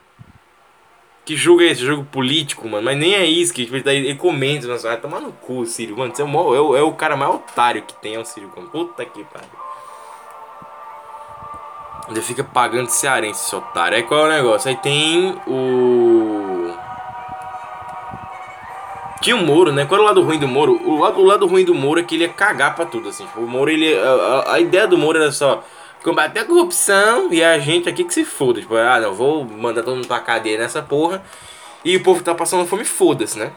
[1.24, 1.82] Que jogo é esse?
[1.84, 2.84] Jogo político, mano.
[2.84, 5.96] Mas nem é isso, que tipo, ele, ele comenta, mas vai tomar no cu, Círio.
[5.96, 8.24] Mano, você é o, é, o, é o cara mais otário que tem, é o
[8.24, 8.48] Círio.
[8.48, 9.48] Puta que pariu.
[12.08, 13.96] Ele fica pagando cearense, esse otário.
[13.96, 14.68] Aí qual é o negócio?
[14.68, 16.74] Aí tem o.
[19.20, 19.86] Tinha o Moro, né?
[19.86, 20.80] Qual era o lado ruim do Moro?
[20.84, 23.26] O lado, o lado ruim do Moro é que ele ia cagar pra tudo, assim.
[23.36, 23.96] O Moro, ele.
[23.96, 25.62] A, a, a ideia do Moro era só
[26.02, 28.60] combater a corrupção e a gente aqui que se foda.
[28.60, 31.22] Tipo, ah, não, vou mandar todo mundo pra cadeia nessa porra.
[31.84, 33.52] E o povo tá passando fome, foda-se, né?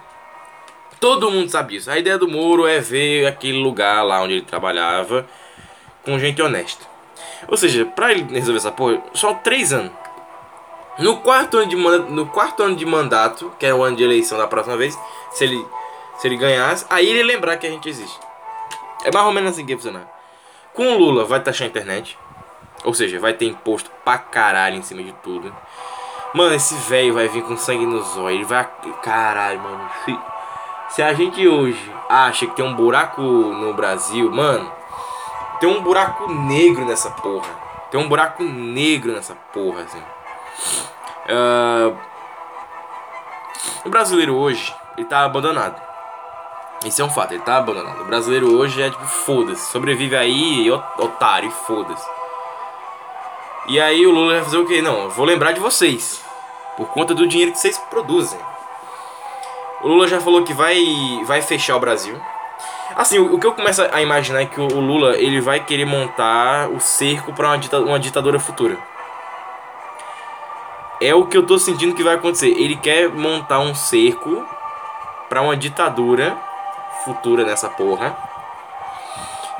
[1.00, 1.90] Todo mundo sabe isso.
[1.90, 5.26] A ideia do Moro é ver aquele lugar lá onde ele trabalhava
[6.04, 6.95] com gente honesta.
[7.48, 9.92] Ou seja, pra ele resolver essa porra, só três anos.
[10.98, 14.04] No quarto ano de mandato, no quarto ano de mandato, que é o ano de
[14.04, 14.98] eleição da próxima vez,
[15.32, 15.66] se ele
[16.18, 18.20] se ele ganhasse, aí ele lembrar que a gente existe.
[19.04, 20.08] É mais ou menos assim que funcionar.
[20.74, 22.18] Com o Lula vai taxar a internet.
[22.84, 25.54] Ou seja, vai ter imposto pra caralho em cima de tudo.
[26.34, 28.36] Mano, esse velho vai vir com sangue nos olhos.
[28.36, 28.68] Ele vai.
[29.02, 29.90] Caralho, mano.
[30.90, 34.72] Se a gente hoje acha que tem um buraco no Brasil, mano.
[35.66, 37.50] Tem um buraco negro nessa porra.
[37.90, 40.04] Tem um buraco negro nessa porra, assim.
[41.28, 41.98] Uh,
[43.84, 45.82] o brasileiro hoje, ele tá abandonado.
[46.86, 48.00] Isso é um fato, ele tá abandonado.
[48.00, 49.72] O brasileiro hoje é tipo, foda-se.
[49.72, 52.08] Sobrevive aí, otário, foda-se.
[53.68, 54.84] E aí o Lula vai fazer o quê?
[54.84, 56.24] Não, eu vou lembrar de vocês.
[56.78, 58.40] Por conta do dinheiro que vocês produzem.
[59.82, 60.78] O Lula já falou que vai,
[61.26, 62.22] vai fechar o Brasil.
[62.96, 65.60] Assim, o, o que eu começo a imaginar é que o, o Lula ele vai
[65.60, 68.78] querer montar o cerco para uma, dita, uma ditadura futura.
[71.02, 72.48] É o que eu tô sentindo que vai acontecer.
[72.48, 74.48] Ele quer montar um cerco
[75.28, 76.38] para uma ditadura
[77.04, 78.18] futura nessa porra.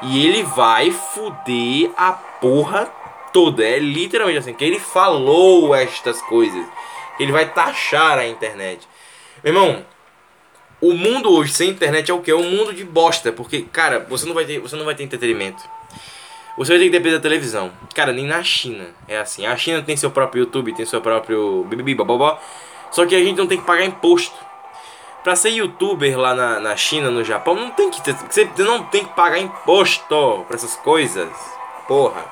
[0.02, 2.90] E ele vai fuder a porra
[3.34, 3.66] toda.
[3.66, 6.66] É literalmente assim, que ele falou estas coisas.
[7.20, 8.88] Ele vai taxar a internet.
[9.44, 9.86] Meu irmão,
[10.82, 12.32] o mundo hoje sem internet é o que?
[12.32, 13.32] É um mundo de bosta.
[13.32, 15.64] Porque, cara, você não vai ter, você não vai ter entretenimento.
[16.58, 17.72] Você vai ter que depender da televisão.
[17.94, 19.46] Cara, nem na China é assim.
[19.46, 22.40] A China tem seu próprio YouTube, tem seu próprio bibibi, bababó.
[22.92, 24.36] Só que a gente não tem que pagar imposto.
[25.22, 28.84] Pra ser youtuber lá na, na China, no Japão, não tem que ter, você não
[28.84, 31.28] tem que pagar imposto pra essas coisas.
[31.88, 32.24] Porra.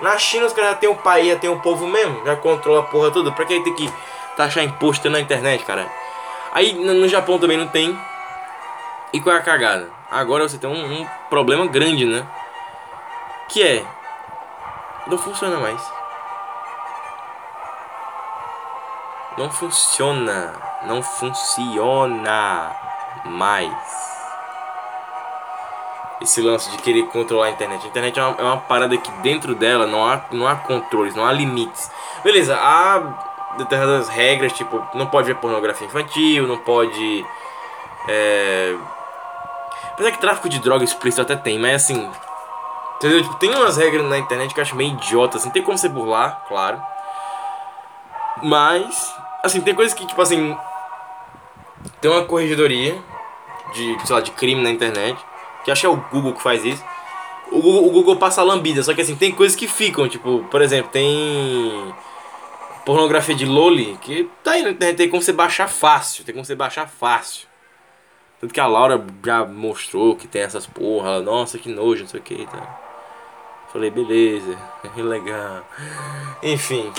[0.00, 2.80] Na China os caras já tem um país, já tem um povo mesmo, já controla
[2.80, 3.30] a porra toda.
[3.30, 3.88] Pra que tem que
[4.36, 5.88] taxar imposto na internet, cara?
[6.52, 7.98] Aí no Japão também não tem.
[9.12, 9.90] E qual é a cagada?
[10.10, 12.26] Agora você tem um, um problema grande, né?
[13.48, 13.84] Que é.
[15.06, 15.80] Não funciona mais.
[19.36, 20.54] Não funciona.
[20.86, 22.76] Não funciona
[23.24, 24.18] mais
[26.20, 27.84] esse lance de querer controlar a internet.
[27.84, 31.14] A internet é uma, é uma, parada que dentro dela não há, não há controles,
[31.14, 31.90] não há limites.
[32.22, 33.27] Beleza, há
[33.58, 37.26] determinadas regras, tipo, não pode ver pornografia infantil, não pode.
[38.08, 38.74] É...
[39.92, 42.10] Apesar que tráfico de droga explícito até tem, mas assim.
[42.96, 43.22] Entendeu?
[43.22, 45.88] Tipo, tem umas regras na internet que eu acho meio idiota, assim, tem como você
[45.88, 46.80] burlar, claro.
[48.42, 50.56] Mas, assim, tem coisas que, tipo assim.
[52.00, 52.98] Tem uma corregedoria
[53.72, 55.18] de, sei lá, de crime na internet
[55.68, 56.82] que acho que é o Google que faz isso.
[57.52, 60.62] O Google, o Google passa lambida, só que assim, tem coisas que ficam, tipo, por
[60.62, 61.94] exemplo, tem
[62.88, 66.42] pornografia de Loli, que tá aí na internet, tem como você baixar fácil, tem como
[66.42, 67.46] você baixar fácil.
[68.40, 72.08] Tanto que a Laura já mostrou que tem essas porra, ela, nossa, que nojo, não
[72.08, 72.80] sei o que, tá.
[73.70, 74.56] Falei, beleza,
[74.96, 75.62] legal.
[76.42, 76.90] Enfim.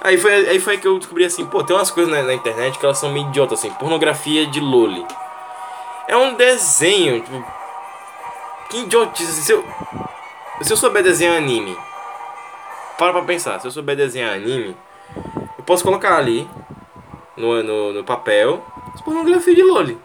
[0.00, 2.76] Aí foi, aí foi que eu descobri assim, pô, tem umas coisas na, na internet
[2.76, 5.06] que elas são meio idiotas, assim, pornografia de Loli.
[6.08, 7.44] É um desenho, tipo,
[8.68, 9.40] que idiotice.
[9.40, 9.64] Se eu,
[10.62, 11.78] se eu souber desenhar anime,
[12.98, 13.60] para pra pensar.
[13.60, 14.76] Se eu souber desenhar anime,
[15.72, 16.46] posso colocar ali
[17.34, 18.62] no, no, no papel
[19.02, 19.98] pornografia de Loli.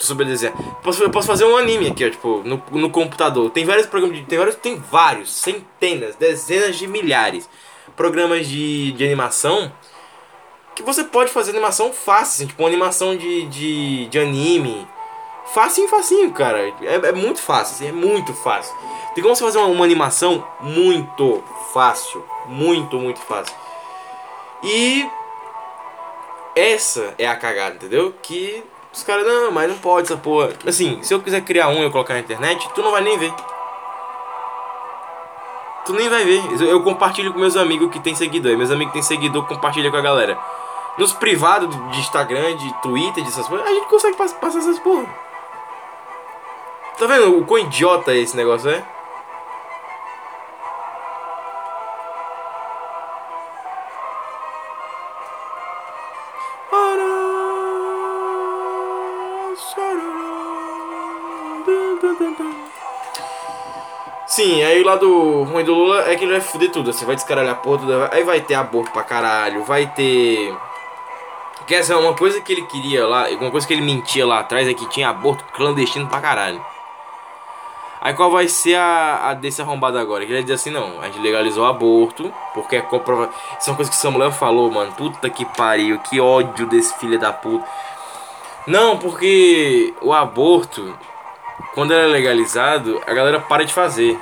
[0.00, 0.56] Eu souber desenhar.
[0.82, 3.48] Posso, eu posso fazer um anime aqui, ó, tipo, no, no computador.
[3.50, 4.24] Tem vários programas de.
[4.24, 4.56] Tem vários.
[4.56, 7.48] Tem vários, centenas, dezenas de milhares
[7.96, 9.72] programas de, de animação
[10.74, 14.86] que você pode fazer animação fácil, assim, tipo uma animação de, de, de anime
[15.52, 16.58] Facinho, facinho, cara.
[16.82, 18.74] É, é muito fácil, assim, é muito fácil.
[19.14, 22.24] Tem como você fazer uma, uma, animação muito fácil.
[22.46, 23.54] Muito, muito fácil.
[24.62, 25.08] E
[26.54, 28.14] essa é a cagada, entendeu?
[28.22, 30.50] Que os caras, não, mas não pode essa porra.
[30.66, 33.16] Assim, se eu quiser criar um e eu colocar na internet, tu não vai nem
[33.16, 33.32] ver.
[35.84, 36.42] Tu nem vai ver.
[36.62, 38.56] Eu compartilho com meus amigos que tem seguidor.
[38.56, 40.38] Meus amigos que tem seguidor compartilha com a galera.
[40.98, 45.06] Nos privados de Instagram, de Twitter, dessas coisas, a gente consegue passar essas porra.
[46.98, 48.84] Tá vendo o quão idiota esse negócio é?
[64.38, 67.16] Sim, aí o lado ruim do Lula é que ele vai foder tudo, assim, vai
[67.16, 70.56] descaralhar a porra, aí vai ter aborto pra caralho, vai ter.
[71.66, 74.68] Quer dizer, uma coisa que ele queria lá, uma coisa que ele mentia lá atrás
[74.68, 76.64] é que tinha aborto clandestino pra caralho.
[78.00, 80.24] Aí qual vai ser a, a desse arrombado agora?
[80.24, 83.30] Que ele diz assim, não, a gente legalizou o aborto, porque é comprova...
[83.58, 84.92] Isso é uma coisa que o Samuel falou, mano.
[84.92, 87.66] Puta que pariu, que ódio desse filho da puta.
[88.68, 90.96] Não, porque o aborto,
[91.74, 94.18] quando ele é legalizado, a galera para de fazer.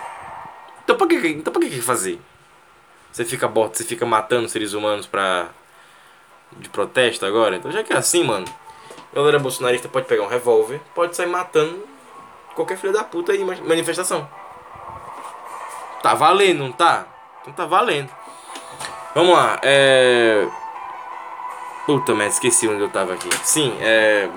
[0.85, 2.21] Então pra que, então pra que fazer?
[3.13, 5.49] Você fica você fica matando seres humanos pra...
[6.53, 7.57] De protesto agora?
[7.57, 8.47] Então já que é assim, mano.
[9.13, 11.85] A galera bolsonarista pode pegar um revólver, pode sair matando
[12.55, 14.29] qualquer filho da puta aí manifestação.
[16.03, 17.07] Tá valendo, não tá?
[17.41, 18.11] Então tá valendo.
[19.15, 20.47] Vamos lá, é.
[21.87, 23.29] Puta merda, esqueci onde eu tava aqui.
[23.43, 24.29] Sim, é.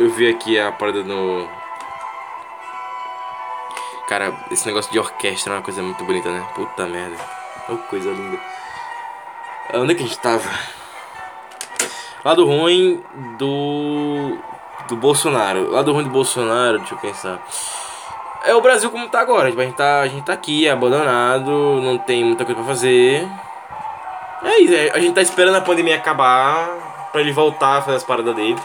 [0.00, 1.48] Eu vi aqui a parada no.
[4.08, 6.46] Cara, esse negócio de orquestra é uma coisa muito bonita, né?
[6.54, 7.16] Puta merda.
[7.68, 8.38] Oh, coisa linda.
[9.74, 10.48] Onde é que a gente tava?
[12.24, 13.02] Lado ruim
[13.38, 14.38] do
[14.88, 15.70] do Bolsonaro.
[15.70, 17.40] Lá do ruim do Bolsonaro, deixa eu pensar.
[18.44, 19.48] É o Brasil como tá agora.
[19.48, 21.50] A, gente tá, a gente tá aqui, abandonado,
[21.82, 23.28] não tem muita coisa pra fazer.
[24.44, 27.96] É isso, é, a gente tá esperando a pandemia acabar pra ele voltar a fazer
[27.96, 28.60] as paradas dele.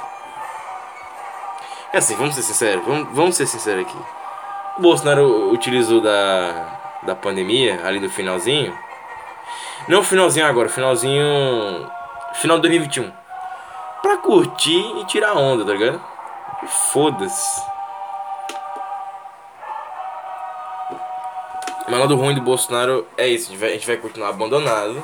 [1.92, 3.98] É assim, vamos ser sinceros, vamos, vamos ser sinceros aqui.
[4.82, 8.78] Bolsonaro utilizou da, da pandemia, ali do finalzinho.
[9.88, 11.24] Não finalzinho agora, finalzinho.
[12.34, 13.12] Final de 2021.
[14.02, 16.02] Pra curtir e tirar onda, tá ligado?
[16.92, 17.62] Foda-se.
[21.88, 25.02] Mas lado ruim do Bolsonaro é isso, a gente, vai, a gente vai continuar abandonado.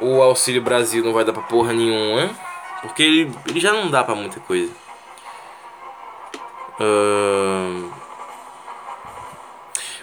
[0.00, 2.30] O Auxílio Brasil não vai dar pra porra nenhuma.
[2.80, 4.72] Porque ele, ele já não dá pra muita coisa.
[6.80, 8.01] Uh...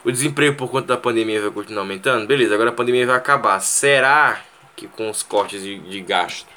[0.10, 2.26] O desemprego por conta da pandemia vai continuar aumentando?
[2.26, 3.60] Beleza, agora a pandemia vai acabar.
[3.60, 4.42] Será
[4.76, 6.48] que com os cortes de, de gasto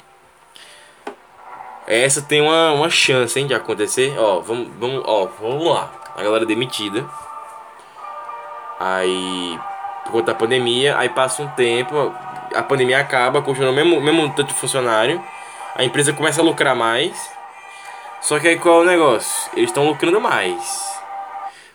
[1.85, 4.15] essa tem uma, uma chance, hein, de acontecer.
[4.17, 5.91] Ó, vamos, vamos, ó, vamos lá.
[6.15, 7.05] A galera demitida.
[8.79, 9.59] Aí,
[10.05, 12.13] por conta da pandemia, aí passa um tempo,
[12.55, 15.23] a pandemia acaba, continua o mesmo, mesmo tanto de funcionário.
[15.75, 17.31] A empresa começa a lucrar mais.
[18.21, 19.51] Só que aí qual é o negócio?
[19.55, 20.93] Eles estão lucrando mais.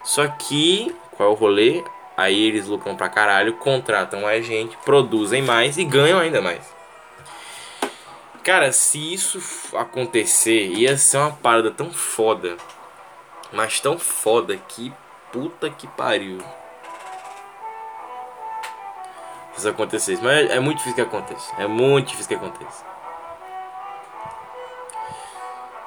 [0.02, 1.84] Só que, qual é o rolê?
[2.16, 6.62] Aí eles lucram pra caralho, contratam mais gente, produzem mais e ganham ainda mais.
[8.44, 9.40] Cara, se isso
[9.76, 12.56] acontecer, ia ser uma parada tão foda.
[13.52, 14.92] Mas tão foda que
[15.32, 16.38] puta que pariu.
[19.52, 20.22] Se isso acontecesse.
[20.22, 21.52] Mas é muito difícil que aconteça.
[21.58, 22.84] É muito difícil que aconteça.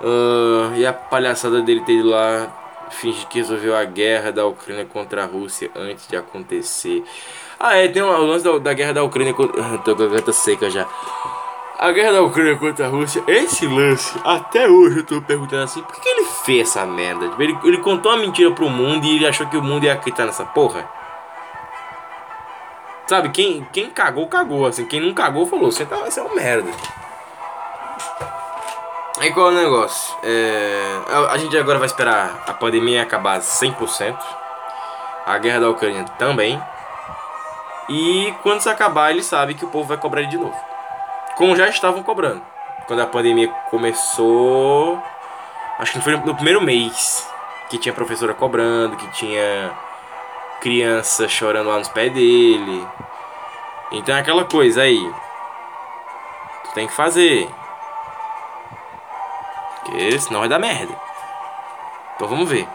[0.01, 2.61] Uh, e a palhaçada dele ter ido lá
[2.91, 7.03] finge que resolveu a guerra da Ucrânia contra a Rússia antes de acontecer.
[7.59, 9.33] Ah, é, tem o lance da, da guerra da Ucrânia.
[9.83, 10.87] Tô com a garganta seca já.
[11.77, 15.81] A guerra da Ucrânia contra a Rússia, esse lance, até hoje eu tô perguntando assim,
[15.81, 17.27] por que, que ele fez essa merda?
[17.27, 19.93] Tipo, ele, ele contou uma mentira pro mundo e ele achou que o mundo ia
[19.93, 20.87] acreditar nessa porra?
[23.07, 26.35] Sabe, quem, quem cagou, cagou, assim, quem não cagou falou, você, tá, você é um
[26.35, 26.69] merda.
[29.20, 30.16] É o negócio?
[30.24, 34.18] É, a, a gente agora vai esperar a pandemia acabar 100%,
[35.26, 36.62] a guerra da Ucrânia também,
[37.89, 40.72] e quando isso acabar ele sabe que o povo vai cobrar ele de novo
[41.36, 42.41] como já estavam cobrando.
[42.86, 45.01] Quando a pandemia começou,
[45.80, 47.28] acho que foi no primeiro mês
[47.70, 49.72] que tinha professora cobrando, que tinha
[50.59, 52.88] criança chorando lá nos pés dele.
[53.91, 55.12] Então é aquela coisa aí.
[56.66, 57.49] Tu tem que fazer.
[59.84, 60.93] Porque senão vai dar merda.
[62.15, 62.67] Então vamos ver.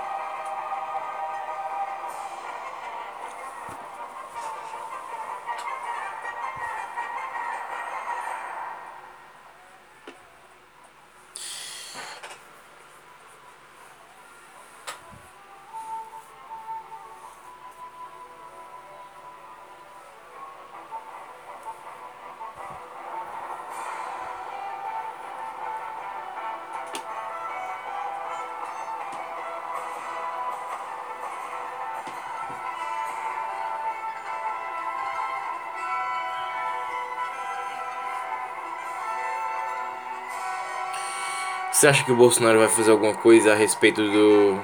[41.77, 44.59] Você acha que o Bolsonaro vai fazer alguma coisa a respeito do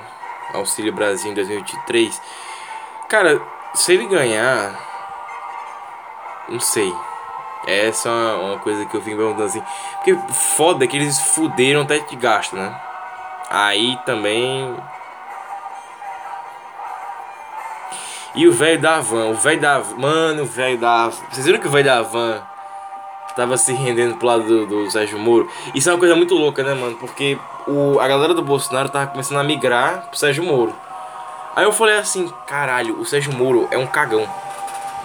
[0.54, 2.22] Auxílio Brasil em 2023?
[3.06, 3.38] Cara,
[3.74, 4.74] se ele ganhar.
[6.48, 6.90] Não sei.
[7.66, 9.62] Essa é uma, uma coisa que eu vim perguntando assim.
[9.96, 12.80] Porque foda que eles fuderam teto de gasto, né?
[13.50, 14.74] Aí também.
[18.34, 21.68] E o velho da van, o velho da Mano, o velho da Vocês viram que
[21.68, 22.42] o velho da van
[23.34, 25.48] tava se rendendo pro lado do, do Sérgio Moro?
[25.74, 26.96] Isso é uma coisa muito louca, né, mano?
[26.96, 30.74] Porque o, a galera do Bolsonaro tava começando a migrar pro Sérgio Moro.
[31.54, 34.26] Aí eu falei assim, caralho, o Sérgio Moro é um cagão.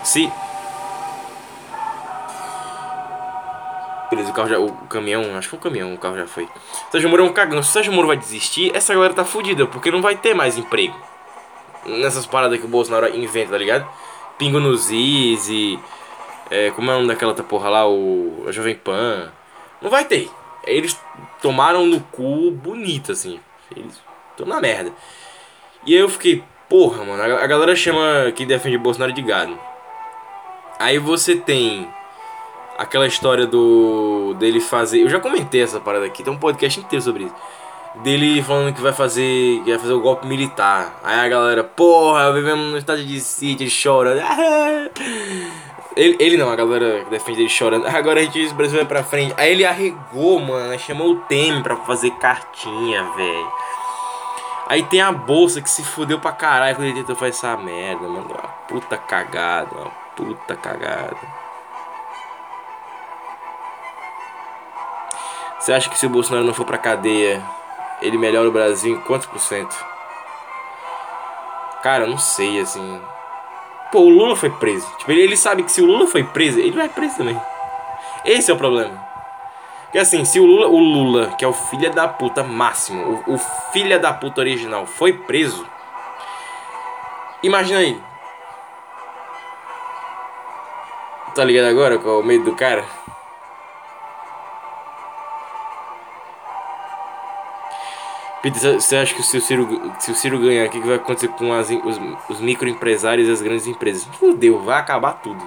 [0.03, 0.31] Se.
[4.09, 4.57] Beleza, o carro já.
[4.57, 6.45] O caminhão, acho que o caminhão, o carro já foi.
[6.45, 7.61] O Sérgio Moro é um cagão.
[7.61, 10.57] Se o Sérgio Moro vai desistir, essa galera tá fudida, porque não vai ter mais
[10.57, 10.95] emprego.
[11.85, 13.87] Nessas paradas que o Bolsonaro inventa, tá ligado?
[14.37, 15.77] Pingo nos Easy.
[16.49, 17.87] É, como é o nome daquela porra lá?
[17.87, 18.45] O.
[18.47, 19.31] A Jovem Pan.
[19.81, 20.29] Não vai ter.
[20.63, 20.97] Eles
[21.41, 23.39] tomaram no cu bonito, assim.
[23.75, 24.91] Eles estão na merda.
[25.85, 29.57] E aí eu fiquei, porra, mano, a galera chama quem defende Bolsonaro de gado.
[30.79, 31.87] Aí você tem
[32.77, 37.03] aquela história do dele fazer, eu já comentei essa parada aqui, tem um podcast inteiro
[37.03, 37.35] sobre isso.
[38.03, 40.99] Dele falando que vai fazer, que vai fazer o golpe militar.
[41.03, 44.21] Aí a galera, porra, vivemos no estado de sítio, chora.
[45.97, 47.87] Ele, ele não, a galera que defende ele chorando.
[47.89, 49.33] Agora a gente o Brasil vai pra frente.
[49.35, 50.77] Aí ele arregou, mano.
[50.77, 53.51] Chamou o Temer pra fazer cartinha, velho.
[54.67, 58.07] Aí tem a bolsa que se fudeu pra caralho quando ele tentou fazer essa merda,
[58.07, 58.27] mano.
[58.29, 61.17] Uma puta cagada, uma puta cagada.
[65.59, 67.43] Você acha que se o Bolsonaro não for pra cadeia,
[68.01, 69.75] ele melhora o Brasil em quantos por cento?
[71.81, 73.01] Cara, eu não sei, assim.
[73.91, 74.87] Pô, o Lula foi preso.
[74.97, 77.39] Tipo, ele, ele sabe que se o Lula foi preso, ele vai preso também.
[78.25, 79.07] Esse é o problema.
[79.83, 83.35] Porque assim, se o Lula, o Lula, que é o filho da puta máximo, o,
[83.35, 83.37] o
[83.71, 85.65] filho da puta original, foi preso.
[87.41, 87.97] Imagina aí.
[91.33, 92.83] Tá ligado agora com o medo do cara?
[98.51, 101.53] Você acha que se o Ciro, se o Ciro ganhar, o que, vai acontecer com
[101.53, 104.03] as, os, os microempresários e as grandes empresas?
[104.19, 105.43] Fudeu, vai acabar tudo.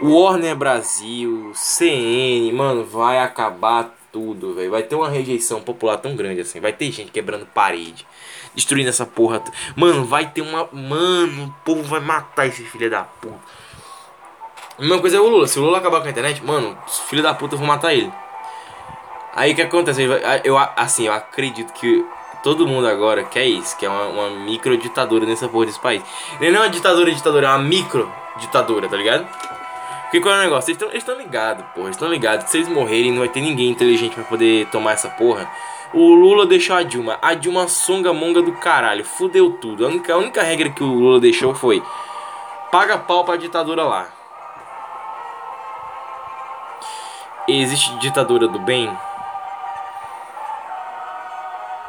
[0.00, 4.70] Warner Brasil, CN, mano, vai acabar tudo, velho.
[4.70, 6.60] Vai ter uma rejeição popular tão grande assim.
[6.60, 8.06] Vai ter gente quebrando parede,
[8.54, 9.42] destruindo essa porra.
[9.74, 10.68] Mano, vai ter uma.
[10.72, 13.38] Mano, o povo vai matar esse filho da puta.
[14.78, 15.46] A mesma coisa é o Lula.
[15.46, 18.12] Se o Lula acabar com a internet, mano, os filhos da puta vão matar ele.
[19.36, 20.02] Aí o que acontece?
[20.44, 22.04] Eu, assim, eu acredito que
[22.42, 26.02] todo mundo agora quer isso, que é uma, uma micro ditadura nessa porra desse país.
[26.40, 29.26] Ele não é uma ditadura ditadura, é uma micro ditadura, tá ligado?
[30.04, 30.70] Porque qual é o negócio?
[30.70, 31.88] Eles estão ligados, porra.
[31.88, 32.48] Eles estão ligados.
[32.48, 35.50] Se eles morrerem, não vai ter ninguém inteligente para poder tomar essa porra.
[35.92, 37.18] O Lula deixou a Dilma.
[37.20, 39.04] A Dilma songa monga do caralho.
[39.04, 39.84] Fudeu tudo.
[39.84, 41.82] A única, a única regra que o Lula deixou foi:
[42.70, 44.08] paga pau pra ditadura lá.
[47.48, 48.90] Existe ditadura do bem?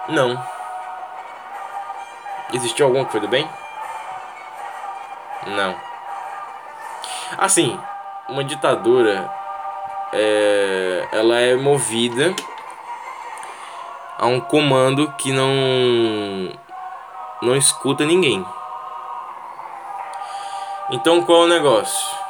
[0.10, 0.42] Não.
[2.54, 3.48] Existiu alguma que foi do bem?
[5.48, 5.76] Não.
[7.38, 7.78] Assim,
[8.30, 9.30] uma ditadura
[10.14, 12.34] é, ela é movida
[14.18, 15.52] a um comando que não
[17.42, 18.46] não escuta ninguém.
[20.90, 22.27] Então qual é o negócio?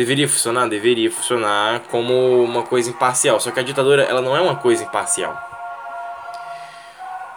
[0.00, 0.66] Deveria funcionar?
[0.66, 3.38] Deveria funcionar como uma coisa imparcial.
[3.38, 5.38] Só que a ditadura ela não é uma coisa imparcial.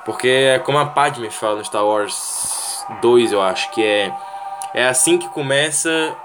[0.05, 4.13] Porque é como a Padme fala no Star Wars 2, eu acho, que é
[4.73, 6.15] é assim que começa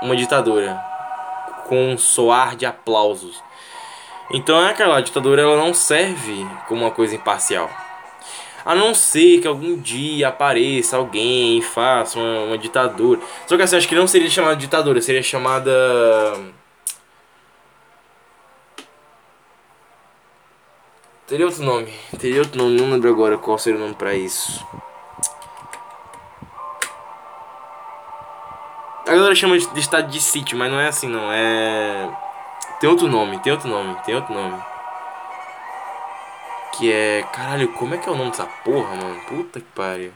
[0.00, 0.82] uma ditadura,
[1.68, 3.44] com um soar de aplausos.
[4.30, 7.68] Então é aquela ditadura, ela não serve como uma coisa imparcial.
[8.64, 13.20] A não ser que algum dia apareça alguém e faça uma, uma ditadura.
[13.46, 15.70] Só que assim, acho que não seria chamada ditadura, seria chamada.
[21.26, 21.92] Teria outro nome.
[22.18, 24.66] Teria outro nome, não lembro agora qual seria o nome pra isso.
[29.06, 32.10] A galera chama de estado de sítio, mas não é assim não, é.
[32.80, 34.73] Tem outro nome, tem outro nome, tem outro nome.
[36.76, 37.22] Que é.
[37.32, 39.20] Caralho, como é que é o nome dessa porra, mano?
[39.26, 40.12] Puta que pariu.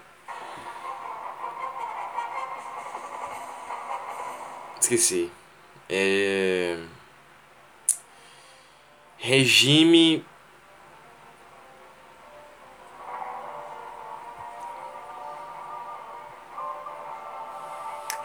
[4.81, 5.31] Esqueci.
[5.89, 6.79] É.
[9.19, 10.25] Regime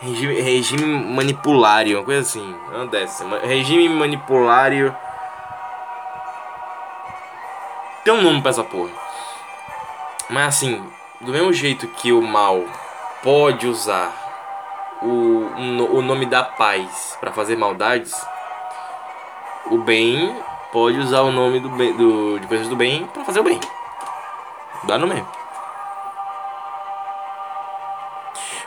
[0.03, 2.55] Regime, regime manipulário, uma coisa assim.
[2.73, 3.25] Uma dessa.
[3.39, 4.93] Regime manipulário.
[8.03, 8.91] Tem um nome pra essa porra.
[10.29, 10.83] Mas assim,
[11.21, 12.63] do mesmo jeito que o mal
[13.21, 14.11] pode usar
[15.01, 18.13] o, o nome da paz para fazer maldades,
[19.67, 20.35] o bem
[20.71, 23.59] pode usar o nome do, bem, do de coisas do bem para fazer o bem.
[24.83, 25.27] Dá no mesmo.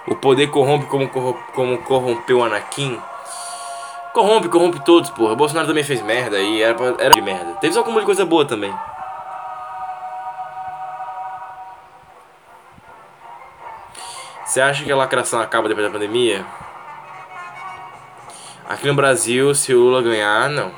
[0.07, 2.99] O poder corrompe como, como corrompeu Anakin.
[4.15, 5.35] Corrompe, corrompe todos, porra.
[5.35, 7.55] Bolsonaro também fez merda e era, pra, era de merda.
[7.61, 8.73] Teve só de coisa boa também.
[14.47, 16.47] Você acha que a lacração acaba depois da pandemia?
[18.69, 20.73] Aqui no Brasil, se o Lula ganhar, não.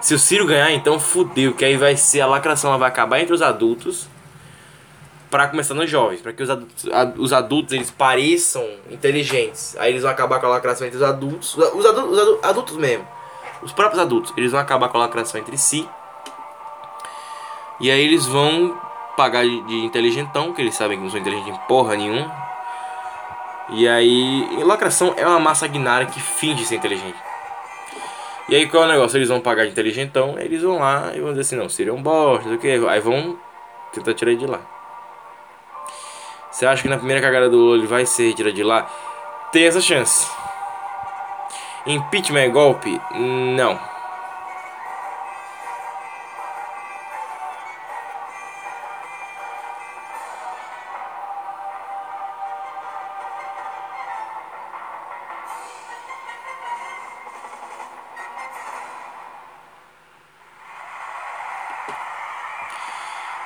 [0.00, 3.20] Se o Ciro ganhar, então fudeu, que aí vai ser a lacração, ela vai acabar
[3.20, 4.08] entre os adultos
[5.28, 6.86] para começar nos jovens, para que os adultos,
[7.18, 9.76] os adultos eles pareçam inteligentes.
[9.78, 13.06] Aí eles vão acabar com a lacração entre os adultos, os adultos, os adultos mesmo.
[13.60, 15.88] Os próprios adultos, eles vão acabar com a lacração entre si.
[17.80, 18.80] E aí eles vão
[19.16, 22.49] pagar de, de inteligentão, que eles sabem que não são inteligentes em porra nenhuma.
[23.72, 27.16] E aí, lacração é uma massa agnária que finge ser inteligente.
[28.48, 29.16] E aí qual é o negócio?
[29.16, 32.02] Eles vão pagar de inteligentão, eles vão lá e vão dizer assim, não, seria um
[32.02, 32.68] bosta, o que.
[32.88, 33.38] Aí vão
[33.92, 34.60] tentar tirar ele de lá.
[36.50, 38.90] Você acha que na primeira cagada do Lula ele vai ser retirado de lá?
[39.52, 40.28] Tem essa chance.
[41.86, 43.00] Impeachment é golpe?
[43.14, 43.78] Não.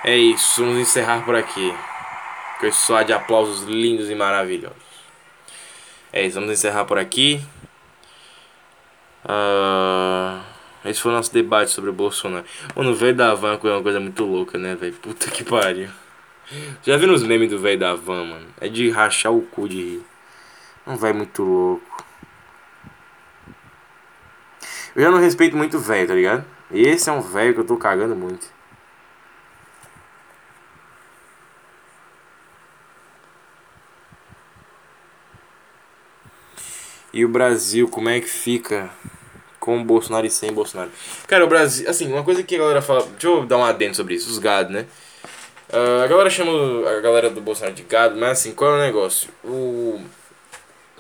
[0.04, 1.74] É isso, vamos encerrar por aqui.
[2.62, 4.76] Esse de aplausos lindos e maravilhosos.
[6.12, 7.42] É isso, vamos encerrar por aqui.
[9.24, 10.44] Uh,
[10.84, 12.44] esse foi o nosso debate sobre o Bolsonaro.
[12.76, 14.92] Mano, o velho da van é uma coisa muito louca, né, velho?
[14.92, 15.88] Puta que pariu.
[16.82, 18.46] Já viram os memes do velho da van, mano?
[18.60, 20.06] É de rachar o cu de rir.
[20.86, 22.04] Um velho muito louco.
[24.94, 26.44] Eu já não respeito muito velho, tá ligado?
[26.70, 28.52] Esse é um velho que eu tô cagando muito.
[37.14, 38.90] E o Brasil, como é que fica
[39.60, 40.90] com o Bolsonaro e sem Bolsonaro?
[41.28, 43.06] Cara, o Brasil, assim, uma coisa que a galera fala.
[43.06, 44.84] Deixa eu dar um adendo sobre isso, os gado, né?
[45.72, 46.50] Uh, a galera chama
[46.90, 49.30] a galera do Bolsonaro de gado, mas assim, qual é o negócio?
[49.44, 50.00] O,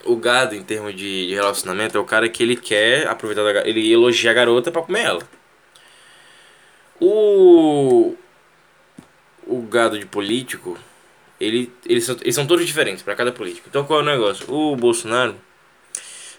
[0.04, 3.68] o gado, em termos de, de relacionamento, é o cara que ele quer aproveitar da
[3.68, 5.28] ele elogia a garota pra comer ela.
[7.00, 8.14] O.
[9.48, 10.78] O gado de político,
[11.40, 13.66] ele, eles, são, eles são todos diferentes para cada político.
[13.68, 14.46] Então qual é o negócio?
[14.48, 15.34] O Bolsonaro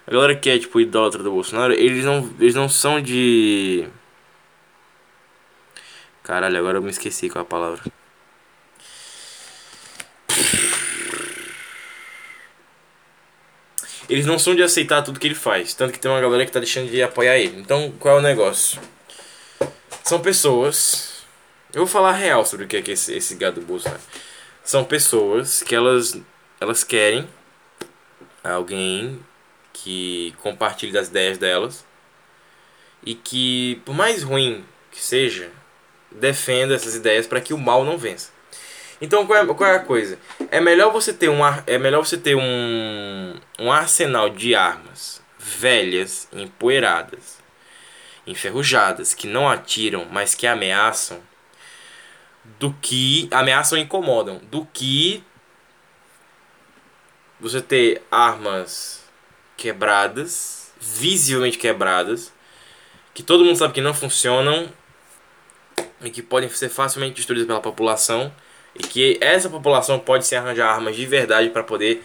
[0.07, 3.87] a galera que é tipo idólatra do Bolsonaro, eles não, eles não são de.
[6.23, 7.83] Caralho, agora eu me esqueci qual é a palavra.
[14.07, 15.73] Eles não são de aceitar tudo que ele faz.
[15.73, 17.59] Tanto que tem uma galera que tá deixando de apoiar ele.
[17.59, 18.79] Então, qual é o negócio?
[20.03, 21.23] São pessoas.
[21.73, 24.01] Eu vou falar real sobre o que é, que esse, esse gado Bolsonaro.
[24.63, 26.15] São pessoas que elas,
[26.59, 27.27] elas querem
[28.43, 29.19] alguém
[29.75, 31.85] que compartilhe das ideias delas
[33.05, 35.51] e que, por mais ruim que seja,
[36.09, 38.31] defenda essas ideias para que o mal não vença.
[39.01, 40.17] Então qual é, qual é a coisa?
[40.49, 46.29] É melhor você ter um é melhor você ter um, um arsenal de armas velhas,
[46.31, 47.37] empoeiradas,
[48.25, 51.21] enferrujadas, que não atiram, mas que ameaçam,
[52.57, 55.21] do que ameaçam e incomodam, do que
[57.39, 59.04] você ter armas
[59.57, 62.33] quebradas, visivelmente quebradas,
[63.13, 64.69] que todo mundo sabe que não funcionam
[66.01, 68.33] e que podem ser facilmente destruídas pela população
[68.75, 72.03] e que essa população pode se arranjar armas de verdade para poder,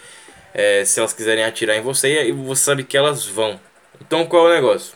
[0.54, 3.60] é, se elas quiserem atirar em você, e você sabe que elas vão.
[4.00, 4.94] Então qual é o negócio?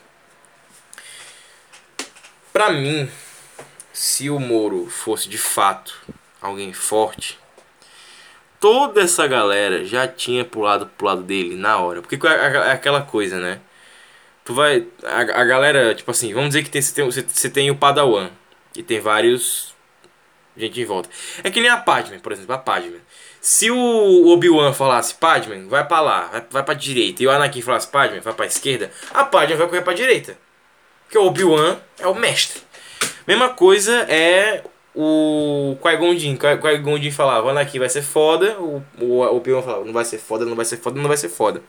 [2.53, 3.09] Pra mim,
[3.91, 6.01] se o Moro fosse de fato
[6.41, 7.37] alguém forte,
[8.59, 12.01] toda essa galera já tinha pulado pro lado dele na hora.
[12.01, 13.59] Porque é aquela coisa, né?
[14.43, 14.87] Tu vai.
[15.03, 18.29] A, a galera, tipo assim, vamos dizer que você, tem, você tem o Padawan.
[18.75, 19.73] E tem vários.
[20.57, 21.09] Gente em volta.
[21.43, 23.01] É que nem a Padme, por exemplo, a Padme.
[23.41, 27.21] Se o Obi-Wan falasse Padme, vai pra lá, vai, vai pra direita.
[27.21, 28.91] E o Anakin falasse Padme, vai pra esquerda.
[29.13, 30.37] A Padme vai correr pra direita.
[31.03, 32.61] Porque o Obi-Wan é o mestre.
[33.27, 34.63] Mesma coisa é
[34.95, 40.05] o Qui-Gon Jinn, Qui-Gon Jinn falava, vai ser foda, o, o, Obi-Wan falava, não vai
[40.05, 41.61] ser foda, não vai ser foda, não vai ser foda.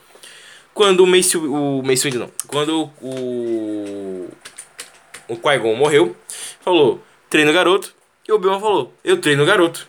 [0.73, 4.29] Quando o Mace, o Mace Windu não, quando o,
[5.27, 6.15] o Qui-Gon morreu,
[6.61, 7.93] falou, treina o garoto,
[8.29, 9.87] e o Obi-Wan falou, eu treino o garoto.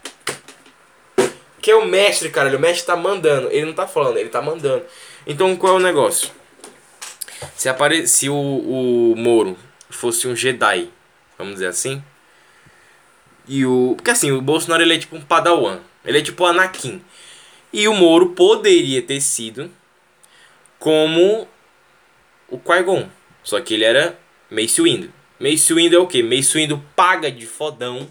[1.62, 4.42] Que é o mestre, cara, o mestre tá mandando, ele não tá falando, ele tá
[4.42, 4.84] mandando.
[5.28, 6.32] Então qual é o negócio?
[7.56, 8.08] Se, apare...
[8.08, 9.58] Se o, o Moro
[9.90, 10.90] fosse um Jedi,
[11.38, 12.02] vamos dizer assim.
[13.48, 13.94] E o.
[13.96, 15.80] Porque assim, o Bolsonaro ele é tipo um padawan.
[16.06, 17.02] Ele é tipo o Anakin.
[17.72, 19.70] E o Moro poderia ter sido
[20.80, 21.48] como
[22.50, 23.10] o Qui-Gon.
[23.44, 24.18] Só que ele era
[24.50, 25.12] Mace Windu.
[25.40, 26.24] Mace Windu é o quê?
[26.24, 28.08] Mace Windu paga de fodão.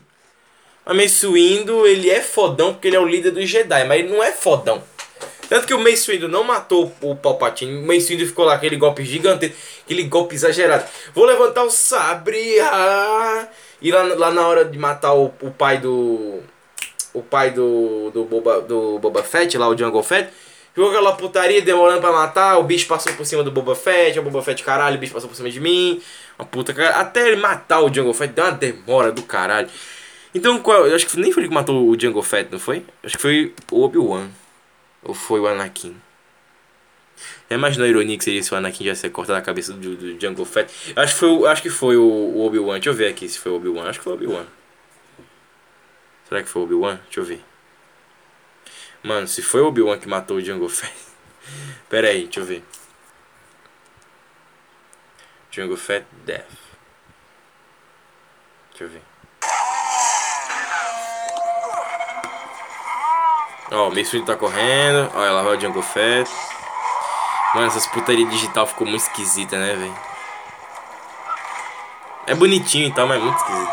[0.85, 4.09] Mas Mace Windu, ele é fodão porque ele é o líder dos Jedi, mas ele
[4.09, 4.83] não é fodão.
[5.49, 7.79] Tanto que o Mace Windu não matou o Palpatine.
[7.79, 9.53] O Mace Windu ficou lá, aquele golpe gigante,
[9.85, 10.85] aquele golpe exagerado.
[11.15, 12.61] Vou levantar o sabre.
[12.61, 13.49] Ah,
[13.81, 16.41] e lá, lá na hora de matar o, o pai do.
[17.13, 18.11] O pai do.
[18.11, 20.31] Do Boba, do Boba Fett, lá o Jungle Fett.
[20.75, 22.59] Ficou aquela putaria demorando pra matar.
[22.59, 24.19] O bicho passou por cima do Boba Fett.
[24.19, 26.03] O Boba Fett, caralho, o bicho passou por cima de mim.
[26.39, 26.97] Uma puta cara.
[26.97, 29.69] Até ele matar o Jungle Fett deu uma demora do caralho.
[30.35, 32.85] Então, qual, eu acho que nem foi ele que matou o Jungle Fett, não foi?
[33.03, 34.29] Acho que foi o Obi-Wan.
[35.03, 35.97] Ou foi o Anakin?
[37.49, 40.21] Imagina a ironia que seria se o Anakin já ser cortado a cabeça do, do
[40.21, 40.73] Jungle Fett.
[40.97, 42.75] Acho que foi, acho que foi o, o Obi-Wan.
[42.75, 43.89] Deixa eu ver aqui se foi o Obi-Wan.
[43.89, 44.47] Acho que foi o Obi-Wan.
[46.29, 46.97] Será que foi o Obi-Wan?
[47.05, 47.41] Deixa eu ver.
[49.03, 50.93] Mano, se foi o Obi-Wan que matou o Jungle Fett.
[51.89, 52.65] Pera aí, deixa eu ver.
[55.53, 56.45] Jungle Fett Death.
[58.71, 59.03] Deixa eu ver.
[63.71, 65.11] Ó, o Mace tá correndo.
[65.15, 66.31] Olha lá vai o Jungle Fett.
[67.57, 69.99] Mano, essas putaria digital ficou muito esquisita, né, velho?
[72.27, 73.73] É bonitinho e tal, mas é muito esquisito.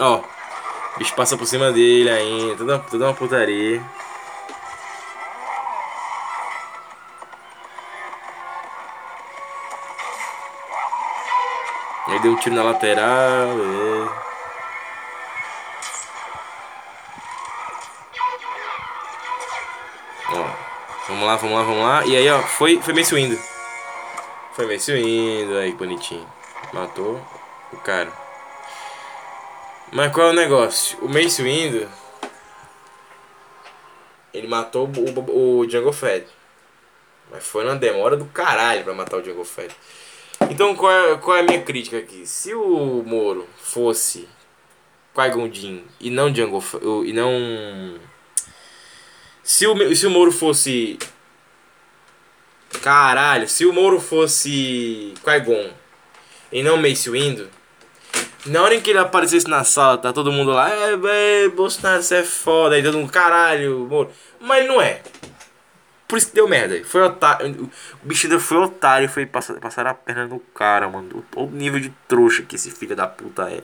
[0.00, 2.78] Ó, o bicho passa por cima dele ainda.
[2.90, 3.82] Toda, uma putaria.
[12.06, 13.48] Aí deu um tiro na lateral.
[13.48, 14.29] É.
[21.30, 22.06] lá, vamos lá, vamos lá.
[22.06, 23.38] E aí, ó, foi, foi Mace.
[24.52, 26.26] Foi Mace Windu, aí, bonitinho.
[26.72, 27.20] Matou
[27.72, 28.12] o cara.
[29.92, 30.98] Mas qual é o negócio?
[31.02, 31.88] O Mace Windu...
[34.32, 36.26] Ele matou o, o Jungle Fett.
[37.32, 39.74] Mas foi na demora do caralho pra matar o Jungle Fett.
[40.48, 42.24] Então qual é, qual é a minha crítica aqui?
[42.24, 44.28] Se o Moro fosse
[45.14, 45.50] Qui-Gon
[45.98, 46.62] e não Jungle
[47.04, 47.98] e não
[49.50, 50.96] se o, se o Moro fosse.
[52.82, 55.70] Caralho, se o Moro fosse Qui-Gon
[56.52, 57.48] e não Mace Windu,
[58.46, 62.02] na hora em que ele aparecesse na sala, tá todo mundo lá, é, é Bolsonaro,
[62.02, 64.10] você é foda, aí todo mundo, caralho, Moro.
[64.40, 65.02] Mas não é.
[66.10, 66.82] Por isso que deu merda.
[66.84, 67.70] Foi otário.
[68.02, 69.08] O bicho ainda foi otário.
[69.08, 71.24] Foi passar, passar a perna no cara, mano.
[71.36, 73.60] O, o nível de trouxa que esse filho da puta é.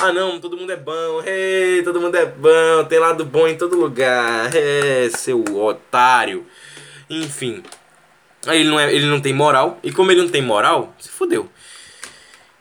[0.00, 1.22] Ah não, todo mundo é bom.
[1.22, 2.84] Hey, todo mundo é bom.
[2.88, 4.50] Tem lado bom em todo lugar.
[4.54, 6.46] É, seu otário.
[7.10, 7.62] Enfim.
[8.46, 9.78] Ele não, é, ele não tem moral.
[9.82, 11.48] E como ele não tem moral, se fudeu.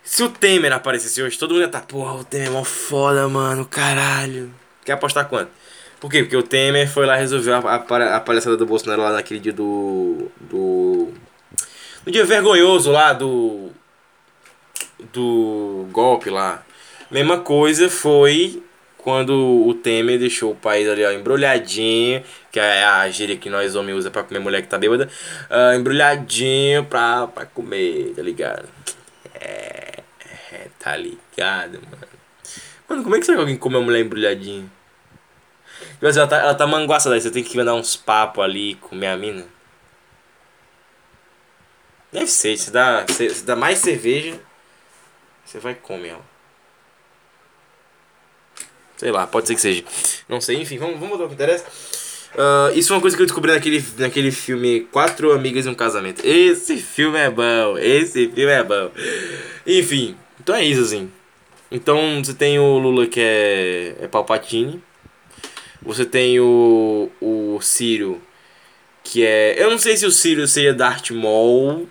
[0.04, 2.64] Se o Temer aparecesse hoje, todo mundo ia estar, tá, porra, o Temer é mó
[2.64, 4.52] foda, mano, caralho.
[4.84, 5.52] Quer apostar quanto?
[6.00, 6.24] Por quê?
[6.24, 9.54] Porque o Temer foi lá resolver a, a, a palhaçada do Bolsonaro lá naquele dia
[9.54, 10.32] do.
[10.40, 11.14] do.
[12.06, 13.70] No dia vergonhoso lá do.
[15.14, 16.64] do golpe lá.
[17.12, 18.64] Mesma coisa foi
[19.00, 22.22] quando o Temer deixou o país ali ó, embrulhadinho,
[22.52, 25.10] que é a gíria que nós homens usa pra comer mulher que tá bêbada,
[25.50, 28.68] uh, embrulhadinho pra, pra comer, tá ligado?
[29.34, 30.04] É,
[30.52, 32.08] é, tá ligado, mano.
[32.89, 34.70] Mano, como é que será que alguém come uma mulher embrulhadinho?
[35.93, 38.76] Tipo assim, ela tá, ela tá manguaça daí, você tem que mandar uns papos ali
[38.76, 39.45] com minha mina.
[42.12, 44.39] Deve ser, se dá, se, se dá mais cerveja,
[45.45, 46.39] você vai comer ela.
[49.00, 49.82] Sei lá, pode ser que seja.
[50.28, 51.64] Não sei, enfim, vamos, vamos mudar o que interessa.
[52.36, 55.74] Uh, isso é uma coisa que eu descobri naquele, naquele filme Quatro Amigas e um
[55.74, 56.22] Casamento.
[56.22, 58.91] Esse filme é bom, esse filme é bom.
[59.66, 61.10] Enfim, então é isso assim.
[61.72, 64.84] Então você tem o Lula que é, é Palpatine.
[65.82, 68.22] Você tem o, o Ciro,
[69.02, 69.56] que é.
[69.58, 71.88] Eu não sei se o Ciro seria Darth Maul.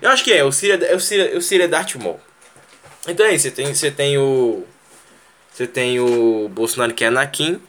[0.00, 2.18] Eu acho que é, o Ciro é, o Ciro, o Ciro é Darth Maul.
[3.06, 4.64] Então é isso, você tem, você tem o.
[5.58, 7.60] Você tem o Bolsonaro que é Anakin.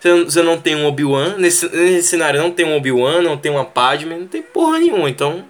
[0.00, 1.36] Você, não tem um Obi-Wan.
[1.36, 5.10] Nesse, nesse cenário não tem um Obi-Wan, não tem uma Padme, não tem porra nenhuma.
[5.10, 5.44] Então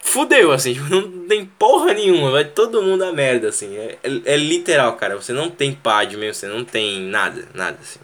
[0.00, 3.76] fudeu, assim, tipo, não tem porra nenhuma, vai todo mundo a merda, assim.
[3.76, 5.14] É, é, é, literal, cara.
[5.16, 8.00] Você não tem Padme, você não tem nada, nada, assim.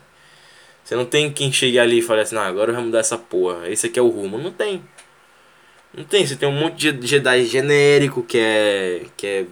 [0.85, 3.67] Você não tem quem chegue ali e fale assim, ah, agora vai mudar essa porra.
[3.71, 4.37] Esse aqui é o rumo.
[4.37, 4.85] Não tem.
[5.97, 6.27] Não tem.
[6.27, 9.07] Você tem um monte de Jedi genérico, que é.
[9.17, 9.47] Que é,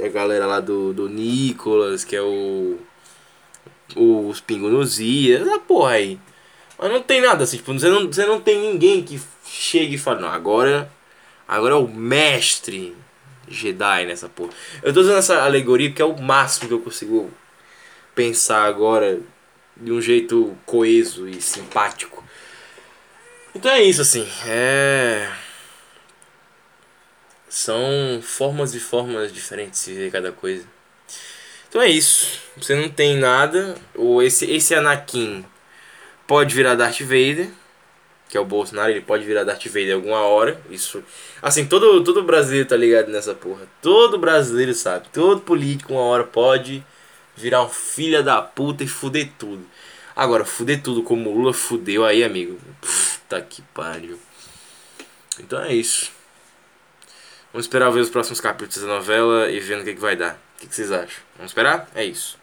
[0.00, 2.78] é a galera lá do, do Nicolas, que é o.
[3.96, 6.18] Os Pingo nos Ia, essa porra aí.
[6.78, 9.98] Mas não tem nada assim, tipo, você não, você não tem ninguém que chega e
[9.98, 10.90] fala, não, agora.
[11.46, 12.96] Agora é o mestre
[13.48, 14.52] Jedi nessa porra.
[14.82, 17.30] Eu tô usando essa alegoria porque é o máximo que eu consigo
[18.14, 19.18] pensar agora
[19.76, 22.22] de um jeito coeso e simpático.
[23.54, 24.28] Então é isso assim.
[24.46, 25.28] É.
[27.50, 30.64] São formas e formas diferentes de ver cada coisa.
[31.68, 32.40] Então é isso.
[32.56, 33.76] Você não tem nada.
[33.96, 35.44] Ou esse, esse Anakin
[36.28, 37.50] pode virar Darth Vader.
[38.28, 40.60] Que é o Bolsonaro, ele pode virar Darth Vader alguma hora.
[40.70, 41.02] Isso.
[41.42, 43.66] Assim, todo, todo brasileiro tá ligado nessa porra.
[43.82, 45.08] Todo brasileiro sabe.
[45.12, 46.84] Todo político uma hora pode
[47.34, 49.66] virar um filho da puta e fuder tudo.
[50.14, 52.60] Agora, fuder tudo como o Lula fudeu aí, amigo.
[52.80, 54.20] Puta que pariu.
[55.40, 56.12] Então é isso.
[57.52, 60.40] Vamos esperar ver os próximos capítulos da novela e vendo o que, que vai dar.
[60.56, 61.22] O que, que vocês acham?
[61.36, 61.90] Vamos esperar?
[61.94, 62.38] É isso.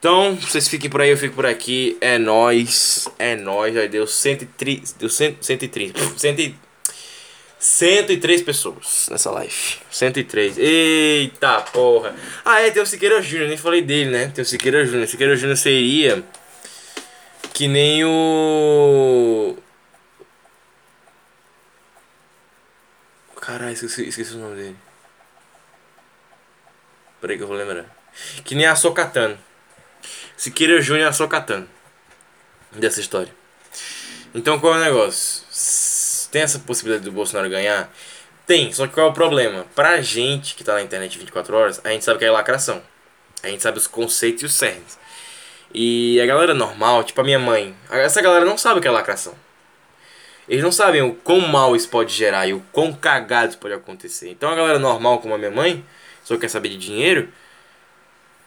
[0.00, 1.96] Então, vocês fiquem por aí, eu fico por aqui.
[2.00, 3.06] É nóis.
[3.18, 3.74] É nóis.
[3.74, 4.94] Já deu 103.
[4.94, 6.00] Deu 130.
[6.16, 6.58] 100,
[7.58, 9.54] 103 pessoas nessa live.
[9.90, 10.56] 103.
[10.56, 12.16] Eita porra.
[12.44, 13.48] Ah, é, tem o Siqueira Júnior.
[13.48, 14.32] Nem falei dele, né?
[14.34, 15.06] Tem o Siqueira Júnior.
[15.06, 16.24] Siqueira Júnior seria.
[17.52, 19.54] Que nem o.
[23.50, 24.76] Caralho, esqueci, esqueci o nome dele.
[27.20, 27.84] Peraí que eu vou lembrar.
[28.44, 29.36] Que nem a Sokatan.
[30.36, 31.66] Siqueira Júnior a Sokatan.
[32.70, 33.34] Dessa história.
[34.32, 35.42] Então qual é o negócio?
[36.30, 37.92] Tem essa possibilidade do Bolsonaro ganhar?
[38.46, 39.66] Tem, só que qual é o problema?
[39.74, 42.80] Pra gente que tá na internet 24 horas, a gente sabe que é lacração.
[43.42, 44.96] A gente sabe os conceitos e os cernes.
[45.74, 48.92] E a galera normal, tipo a minha mãe, essa galera não sabe o que é
[48.92, 49.34] lacração.
[50.50, 53.72] Eles não sabem o quão mal isso pode gerar e o quão cagado isso pode
[53.72, 54.30] acontecer.
[54.30, 55.84] Então a galera normal, como a minha mãe,
[56.24, 57.28] só quer saber de dinheiro,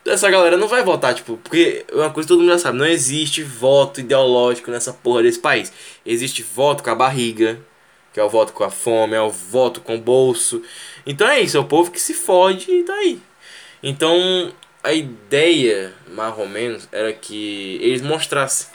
[0.04, 2.76] essa galera não vai votar, tipo, porque é uma coisa que todo mundo já sabe,
[2.76, 5.72] não existe voto ideológico nessa porra desse país.
[6.04, 7.58] Existe voto com a barriga,
[8.12, 10.62] que é o voto com a fome, é o voto com o bolso.
[11.06, 13.18] Então é isso, é o povo que se fode e tá aí.
[13.82, 14.52] Então
[14.82, 18.68] a ideia, mais ou menos, era que eles mostrassem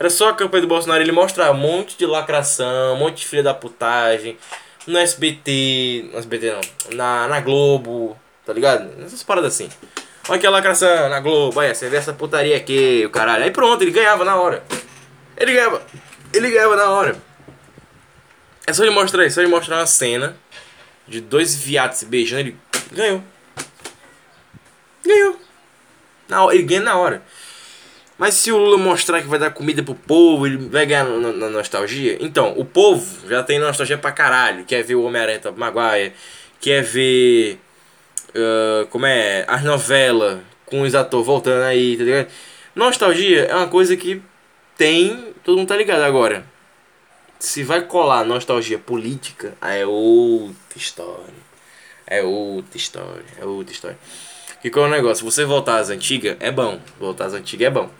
[0.00, 3.26] era só a campanha do Bolsonaro ele mostrar um monte de lacração, um monte de
[3.26, 4.38] filha da putagem.
[4.86, 6.08] No SBT.
[6.10, 6.96] No SBT não.
[6.96, 8.18] Na, na Globo.
[8.46, 8.90] Tá ligado?
[9.04, 9.68] Essas paradas assim.
[10.26, 11.60] Olha que lacração na Globo.
[11.60, 13.44] Olha, você vê essa putaria aqui, o caralho.
[13.44, 14.64] Aí pronto, ele ganhava na hora.
[15.36, 15.82] Ele ganhava.
[16.32, 17.16] Ele ganhava na hora.
[18.66, 20.34] É só ele mostrar isso, só ele mostrar uma cena
[21.06, 22.56] de dois viados se beijando, ele
[22.90, 23.22] ganhou.
[25.04, 25.36] Ganhou.
[26.26, 27.22] Na ele ganha na hora.
[28.20, 31.32] Mas se o Lula mostrar que vai dar comida pro povo, ele vai ganhar na,
[31.32, 32.18] na nostalgia?
[32.20, 34.62] Então, o povo já tem nostalgia pra caralho.
[34.66, 36.12] Quer ver o Homem-Aranha Maguire,
[36.60, 37.58] quer ver.
[38.28, 39.46] Uh, como é?
[39.48, 42.28] As novelas com os atores voltando aí, tá ligado?
[42.74, 44.20] Nostalgia é uma coisa que
[44.76, 45.32] tem.
[45.42, 46.44] Todo mundo tá ligado agora.
[47.38, 51.40] Se vai colar nostalgia política, aí é outra história.
[52.06, 53.24] É outra história.
[53.40, 53.98] É outra história.
[54.60, 55.24] Que qual é o negócio?
[55.24, 56.80] Você voltar às antigas é bom.
[56.98, 57.90] Voltar às antigas é bom.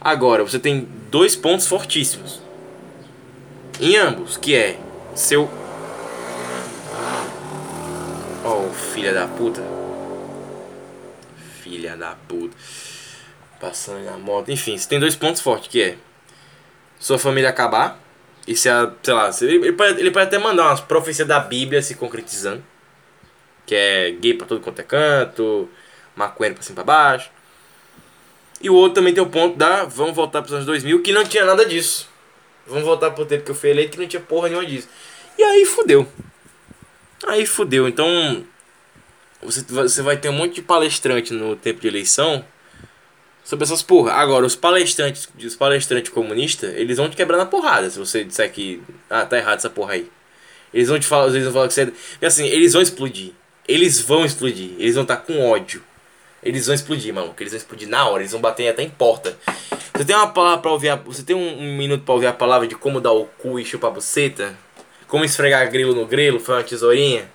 [0.00, 2.42] Agora, você tem dois pontos fortíssimos.
[3.80, 4.78] Em ambos, que é
[5.14, 5.48] seu.
[8.44, 9.62] Oh, filha da puta.
[11.62, 12.56] Filha da puta.
[13.60, 14.50] Passando na moto.
[14.50, 15.96] Enfim, você tem dois pontos fortes, que é
[16.98, 18.00] sua família acabar.
[18.44, 21.80] E se a, sei lá, ele pode, ele pode até mandar umas profecias da Bíblia
[21.80, 22.64] se concretizando.
[23.64, 25.68] Que é gay pra todo quanto é canto,
[26.14, 27.30] maconha pra cima pra baixo.
[28.60, 31.12] E o outro também tem o ponto da vamos voltar para os anos 2000, que
[31.12, 32.08] não tinha nada disso.
[32.66, 34.88] Vamos voltar pro tempo que eu fui eleito que não tinha porra nenhuma disso.
[35.36, 36.06] E aí fudeu.
[37.26, 37.88] Aí fudeu.
[37.88, 38.44] Então,
[39.42, 42.44] você, você vai ter um monte de palestrante no tempo de eleição
[43.44, 44.12] sobre essas porra.
[44.12, 48.50] Agora, os palestrantes, os palestrantes comunistas, eles vão te quebrar na porrada se você disser
[48.52, 50.08] que ah, tá errado essa porra aí.
[50.72, 52.26] Eles vão te falar, vezes vão falar que você é...
[52.26, 53.32] assim, eles vão explodir.
[53.66, 54.70] Eles vão explodir.
[54.78, 55.82] Eles vão estar tá com ódio.
[56.42, 57.40] Eles vão explodir, maluco.
[57.40, 58.22] Eles vão explodir na hora.
[58.22, 59.36] Eles vão bater até em porta.
[59.94, 60.88] Você tem uma palavra pra ouvir.
[60.88, 63.60] A, você tem um, um, minuto pra ouvir a palavra de como dar o cu
[63.60, 64.56] e chupar a buceta?
[65.06, 66.40] Como esfregar grilo no grelo?
[66.40, 67.30] Foi uma tesourinha?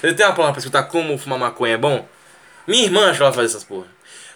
[0.00, 2.06] Você tem uma palavra pra escutar como fumar maconha é bom?
[2.66, 3.86] Minha irmã acha fazer essas porra.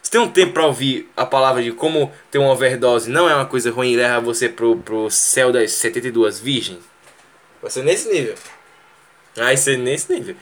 [0.02, 3.34] Você tem um tempo pra ouvir a palavra de como ter uma overdose não é
[3.34, 6.80] uma coisa ruim e leva você pro, pro céu das 72 virgens?
[7.60, 8.34] Vai ser nesse nível.
[9.36, 10.34] Vai ser nesse nível.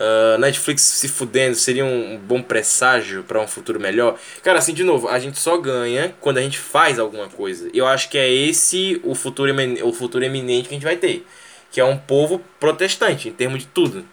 [0.00, 4.18] Uh, Netflix se fudendo seria um bom presságio para um futuro melhor?
[4.42, 7.68] Cara, assim, de novo, a gente só ganha quando a gente faz alguma coisa.
[7.74, 9.52] Eu acho que é esse o futuro,
[9.84, 11.26] o futuro eminente que a gente vai ter.
[11.70, 14.06] Que é um povo protestante, em termos de tudo.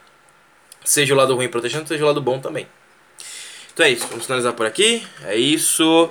[0.83, 2.67] Seja o lado ruim protestante, seja o lado bom também.
[3.73, 5.07] Então é isso, vamos finalizar por aqui.
[5.23, 6.09] É isso.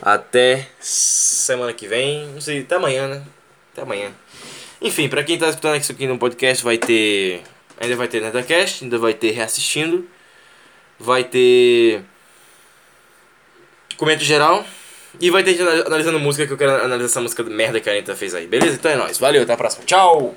[0.00, 2.28] Até semana que vem.
[2.28, 3.22] Não sei, até amanhã, né?
[3.72, 4.12] Até amanhã.
[4.80, 7.42] Enfim, pra quem tá escutando isso aqui no podcast, vai ter.
[7.80, 10.08] Ainda vai ter Netacast, ainda vai ter reassistindo.
[10.98, 12.02] Vai ter.
[13.96, 14.64] Comento geral.
[15.20, 18.14] E vai ter analisando música, que eu quero analisar essa música merda que a Anitta
[18.14, 18.46] fez aí.
[18.46, 18.74] Beleza?
[18.74, 19.18] Então é nóis.
[19.18, 19.84] Valeu, até a próxima.
[19.84, 20.36] Tchau!